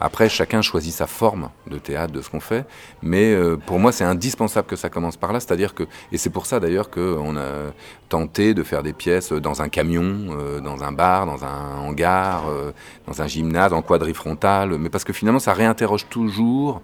Après, 0.00 0.28
chacun 0.28 0.60
choisit 0.60 0.92
sa 0.92 1.06
forme 1.06 1.50
de 1.66 1.78
théâtre, 1.78 2.12
de 2.12 2.20
ce 2.20 2.28
qu'on 2.28 2.40
fait, 2.40 2.66
mais 3.02 3.32
euh, 3.32 3.56
pour 3.56 3.78
moi, 3.78 3.92
c'est 3.92 4.04
indispensable 4.04 4.66
que 4.66 4.76
ça 4.76 4.90
commence 4.90 5.16
par 5.16 5.32
là. 5.32 5.40
C'est-à-dire 5.40 5.74
que, 5.74 5.84
et 6.12 6.18
c'est 6.18 6.30
pour 6.30 6.46
ça 6.46 6.60
d'ailleurs 6.60 6.90
qu'on 6.90 7.36
a 7.36 7.72
tenté 8.08 8.54
de 8.54 8.62
faire 8.62 8.82
des 8.82 8.92
pièces 8.92 9.32
dans 9.32 9.62
un 9.62 9.68
camion, 9.68 10.26
euh, 10.30 10.60
dans 10.60 10.82
un 10.82 10.92
bar, 10.92 11.26
dans 11.26 11.44
un 11.44 11.78
hangar, 11.78 12.48
euh, 12.48 12.72
dans 13.06 13.22
un 13.22 13.26
gymnase, 13.26 13.72
en 13.72 13.82
quadrifrontal, 13.82 14.78
mais 14.78 14.88
parce 14.88 15.04
que 15.04 15.12
finalement, 15.12 15.38
ça 15.38 15.52
réinterroge 15.52 16.06
toujours 16.08 16.82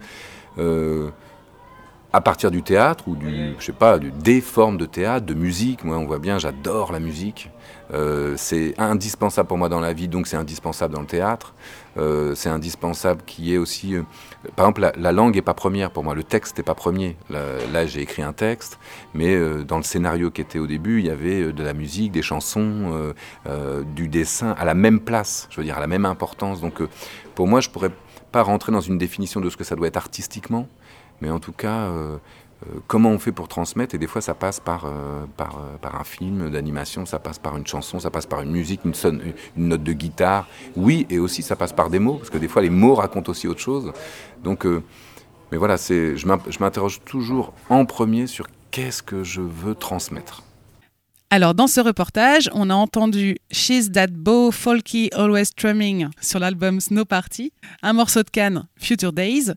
à 2.12 2.20
partir 2.20 2.50
du 2.50 2.62
théâtre 2.62 3.06
ou 3.06 3.14
du, 3.14 3.54
je 3.58 3.64
sais 3.64 3.72
pas, 3.72 3.98
du, 3.98 4.10
des 4.10 4.40
formes 4.40 4.76
de 4.76 4.86
théâtre, 4.86 5.26
de 5.26 5.34
musique. 5.34 5.84
Moi, 5.84 5.96
on 5.96 6.06
voit 6.06 6.18
bien, 6.18 6.38
j'adore 6.38 6.92
la 6.92 7.00
musique. 7.00 7.50
Euh, 7.92 8.34
c'est 8.36 8.74
indispensable 8.78 9.48
pour 9.48 9.58
moi 9.58 9.68
dans 9.68 9.80
la 9.80 9.92
vie, 9.92 10.08
donc 10.08 10.26
c'est 10.26 10.36
indispensable 10.36 10.94
dans 10.94 11.00
le 11.00 11.06
théâtre. 11.06 11.54
Euh, 11.96 12.34
c'est 12.34 12.48
indispensable 12.48 13.22
qu'il 13.26 13.46
y 13.46 13.54
ait 13.54 13.58
aussi, 13.58 13.96
euh, 13.96 14.02
par 14.54 14.66
exemple, 14.66 14.80
la, 14.82 14.92
la 14.96 15.12
langue 15.12 15.36
est 15.36 15.42
pas 15.42 15.54
première 15.54 15.90
pour 15.90 16.04
moi, 16.04 16.14
le 16.14 16.22
texte 16.22 16.58
n'est 16.58 16.64
pas 16.64 16.74
premier. 16.74 17.16
Là, 17.30 17.40
là 17.72 17.86
j'ai 17.86 18.00
écrit 18.00 18.22
un 18.22 18.32
texte, 18.32 18.78
mais 19.14 19.36
dans 19.64 19.76
le 19.76 19.82
scénario 19.82 20.30
qui 20.30 20.40
était 20.40 20.58
au 20.58 20.66
début, 20.66 21.00
il 21.00 21.06
y 21.06 21.10
avait 21.10 21.52
de 21.52 21.62
la 21.62 21.72
musique, 21.72 22.12
des 22.12 22.22
chansons, 22.22 23.12
du 23.94 24.08
dessin 24.08 24.52
à 24.52 24.64
la 24.64 24.74
même 24.74 25.00
place, 25.00 25.48
je 25.50 25.56
veux 25.56 25.64
dire 25.64 25.76
à 25.76 25.80
la 25.80 25.88
même 25.88 26.06
importance. 26.06 26.60
Donc, 26.60 26.80
pour 27.34 27.48
moi, 27.48 27.60
je 27.60 27.70
pourrais 27.70 27.90
pas 28.30 28.42
rentrer 28.42 28.72
dans 28.72 28.80
une 28.80 28.98
définition 28.98 29.40
de 29.40 29.50
ce 29.50 29.56
que 29.56 29.64
ça 29.64 29.74
doit 29.74 29.88
être 29.88 29.96
artistiquement, 29.96 30.68
mais 31.20 31.30
en 31.30 31.40
tout 31.40 31.52
cas, 31.52 31.82
euh, 31.82 32.16
euh, 32.66 32.78
comment 32.86 33.10
on 33.10 33.18
fait 33.18 33.32
pour 33.32 33.48
transmettre 33.48 33.94
Et 33.94 33.98
des 33.98 34.06
fois, 34.06 34.20
ça 34.20 34.34
passe 34.34 34.60
par, 34.60 34.84
euh, 34.86 35.24
par, 35.36 36.00
un 36.00 36.04
film 36.04 36.50
d'animation, 36.50 37.06
ça 37.06 37.18
passe 37.18 37.38
par 37.38 37.56
une 37.56 37.66
chanson, 37.66 38.00
ça 38.00 38.10
passe 38.10 38.26
par 38.26 38.42
une 38.42 38.50
musique, 38.50 38.80
une, 38.84 39.24
note 39.56 39.82
de 39.82 39.92
guitare. 39.92 40.46
Oui, 40.76 41.06
et 41.10 41.18
aussi, 41.18 41.42
ça 41.42 41.56
passe 41.56 41.72
par 41.72 41.90
des 41.90 41.98
mots, 41.98 42.14
parce 42.14 42.30
que 42.30 42.38
des 42.38 42.48
fois, 42.48 42.62
les 42.62 42.70
mots 42.70 42.94
racontent 42.94 43.30
aussi 43.30 43.48
autre 43.48 43.60
chose. 43.60 43.92
Donc, 44.42 44.66
mais 45.52 45.58
voilà, 45.58 45.76
je 45.76 46.58
m'interroge 46.60 47.00
toujours 47.04 47.52
en 47.68 47.84
premier 47.84 48.26
sur 48.26 48.46
qu'est-ce 48.70 49.02
que 49.02 49.24
je 49.24 49.40
veux 49.40 49.74
transmettre. 49.74 50.44
Alors, 51.32 51.54
dans 51.54 51.68
ce 51.68 51.80
reportage, 51.80 52.50
on 52.54 52.70
a 52.70 52.74
entendu 52.74 53.36
She's 53.52 53.92
That 53.92 54.08
Beau 54.08 54.50
Folky 54.50 55.10
Always 55.14 55.44
Strumming 55.44 56.08
sur 56.20 56.40
l'album 56.40 56.80
Snow 56.80 57.04
Party, 57.04 57.52
un 57.82 57.92
morceau 57.92 58.24
de 58.24 58.30
Cannes, 58.30 58.66
Future 58.76 59.12
Days, 59.12 59.52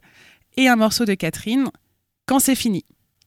et 0.58 0.68
un 0.68 0.76
morceau 0.76 1.06
de 1.06 1.14
Catherine, 1.14 1.70
Quand 2.26 2.40
c'est 2.40 2.56
fini. 2.56 2.86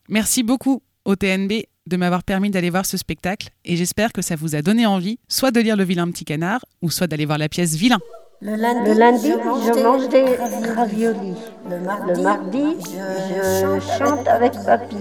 Merci 0.08 0.42
beaucoup 0.42 0.82
au 1.04 1.16
TNB 1.16 1.66
de 1.86 1.96
m'avoir 1.96 2.22
permis 2.22 2.50
d'aller 2.50 2.70
voir 2.70 2.86
ce 2.86 2.96
spectacle 2.96 3.50
et 3.64 3.76
j'espère 3.76 4.12
que 4.12 4.22
ça 4.22 4.36
vous 4.36 4.54
a 4.54 4.62
donné 4.62 4.86
envie 4.86 5.18
soit 5.28 5.50
de 5.50 5.60
lire 5.60 5.76
Le 5.76 5.84
vilain 5.84 6.10
petit 6.10 6.24
canard 6.24 6.64
ou 6.82 6.90
soit 6.90 7.06
d'aller 7.06 7.26
voir 7.26 7.38
la 7.38 7.48
pièce 7.48 7.74
Vilain. 7.74 7.98
Le 8.40 8.54
lundi, 8.54 8.90
le 8.90 8.98
lundi 8.98 9.28
je, 9.28 9.44
mange 9.44 9.66
je 9.66 9.82
mange 9.82 10.08
des, 10.08 10.24
des 10.24 10.70
raviolis. 10.72 11.34
Le 11.70 11.80
mardi, 11.80 12.12
le 12.12 12.22
mardi 12.22 12.64
je, 12.84 13.80
je, 13.80 13.98
chante 13.98 14.28
avec 14.28 14.52
papy. 14.64 14.96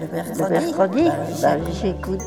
Le 0.00 0.08
mercredi, 0.12 0.50
mercredi 0.50 1.04
bah, 1.42 1.56
j'écoute. 1.80 2.22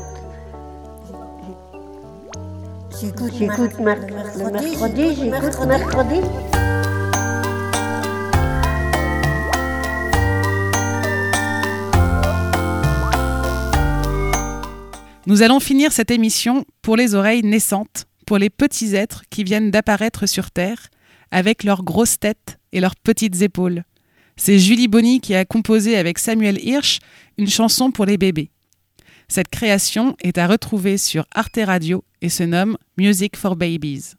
J'écoute 3.00 3.78
mer 3.80 3.98
le 4.38 4.50
mercredi, 4.50 5.14
j'écoute 5.16 5.66
mercredi. 5.66 6.20
Nous 15.26 15.40
allons 15.40 15.58
finir 15.58 15.90
cette 15.90 16.10
émission 16.10 16.66
pour 16.82 16.96
les 16.96 17.14
oreilles 17.14 17.42
naissantes, 17.42 18.04
pour 18.26 18.36
les 18.36 18.50
petits 18.50 18.94
êtres 18.94 19.22
qui 19.30 19.42
viennent 19.42 19.70
d'apparaître 19.70 20.26
sur 20.26 20.50
Terre, 20.50 20.88
avec 21.30 21.64
leurs 21.64 21.82
grosses 21.82 22.18
têtes 22.18 22.58
et 22.72 22.80
leurs 22.80 22.94
petites 22.94 23.40
épaules. 23.40 23.84
C'est 24.36 24.58
Julie 24.58 24.88
Bonny 24.88 25.20
qui 25.20 25.34
a 25.34 25.46
composé 25.46 25.96
avec 25.96 26.18
Samuel 26.18 26.62
Hirsch 26.62 26.98
une 27.38 27.48
chanson 27.48 27.90
pour 27.90 28.04
les 28.04 28.18
bébés. 28.18 28.50
Cette 29.28 29.48
création 29.48 30.14
est 30.22 30.36
à 30.36 30.46
retrouver 30.46 30.98
sur 30.98 31.24
Arte 31.34 31.58
Radio 31.64 32.04
et 32.20 32.28
se 32.28 32.42
nomme 32.42 32.76
Music 32.98 33.36
for 33.36 33.56
Babies. 33.56 34.16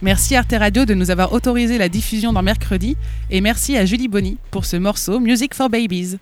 Merci 0.00 0.36
Arte 0.36 0.54
Radio 0.58 0.84
de 0.84 0.94
nous 0.94 1.10
avoir 1.10 1.32
autorisé 1.32 1.78
la 1.78 1.88
diffusion 1.88 2.32
dans 2.32 2.42
mercredi 2.42 2.96
et 3.30 3.40
merci 3.40 3.76
à 3.76 3.84
Julie 3.84 4.08
Bonny 4.08 4.38
pour 4.50 4.64
ce 4.64 4.76
morceau 4.76 5.18
Music 5.18 5.54
for 5.54 5.68
Babies. 5.68 6.18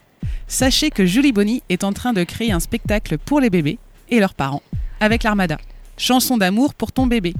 Sachez 0.48 0.90
que 0.90 1.04
Julie 1.04 1.32
Bonny 1.32 1.62
est 1.68 1.84
en 1.84 1.92
train 1.92 2.12
de 2.12 2.24
créer 2.24 2.52
un 2.52 2.60
spectacle 2.60 3.18
pour 3.18 3.40
les 3.40 3.50
bébés 3.50 3.78
et 4.10 4.20
leurs 4.20 4.34
parents 4.34 4.62
avec 5.00 5.22
l'Armada, 5.22 5.58
chanson 5.98 6.38
d'amour 6.38 6.74
pour 6.74 6.92
ton 6.92 7.06
bébé, 7.06 7.34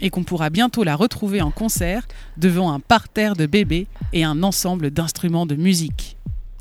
et 0.00 0.10
qu'on 0.10 0.24
pourra 0.24 0.50
bientôt 0.50 0.84
la 0.84 0.96
retrouver 0.96 1.42
en 1.42 1.50
concert 1.50 2.06
devant 2.36 2.72
un 2.72 2.80
parterre 2.80 3.36
de 3.36 3.46
bébés 3.46 3.86
et 4.12 4.24
un 4.24 4.42
ensemble 4.42 4.90
d'instruments 4.90 5.46
de 5.46 5.54
musique. 5.54 6.16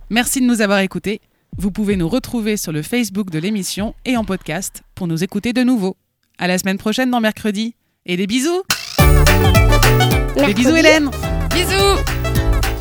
Merci 0.10 0.42
de 0.42 0.46
nous 0.46 0.62
avoir 0.62 0.80
écoutés. 0.80 1.22
Vous 1.58 1.70
pouvez 1.72 1.96
nous 1.98 2.08
retrouver 2.08 2.56
sur 2.58 2.72
le 2.72 2.82
Facebook 2.82 3.30
de 3.30 3.38
l'émission 3.38 3.94
et 4.06 4.16
en 4.16 4.24
podcast 4.24 4.84
pour 4.96 5.08
nous 5.08 5.24
écouter 5.24 5.54
de 5.54 5.64
nouveau. 5.64 5.98
À 6.38 6.48
la 6.48 6.58
semaine 6.58 6.78
prochaine 6.78 7.12
dans 7.12 7.20
mercredi 7.20 7.76
et 8.06 8.16
des 8.18 8.26
bisous. 8.26 8.64
Des 10.36 10.54
bisous 10.54 10.76
Hélène. 10.76 11.12
Bisous. 11.54 12.00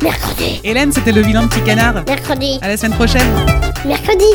Mercredi. 0.01 0.61
Hélène, 0.63 0.91
c'était 0.91 1.11
le 1.11 1.21
vilain 1.21 1.47
petit 1.47 1.61
canard. 1.63 2.03
Mercredi. 2.05 2.59
À 2.61 2.69
la 2.69 2.77
semaine 2.77 2.93
prochaine. 2.93 3.27
Mercredi. 3.85 4.25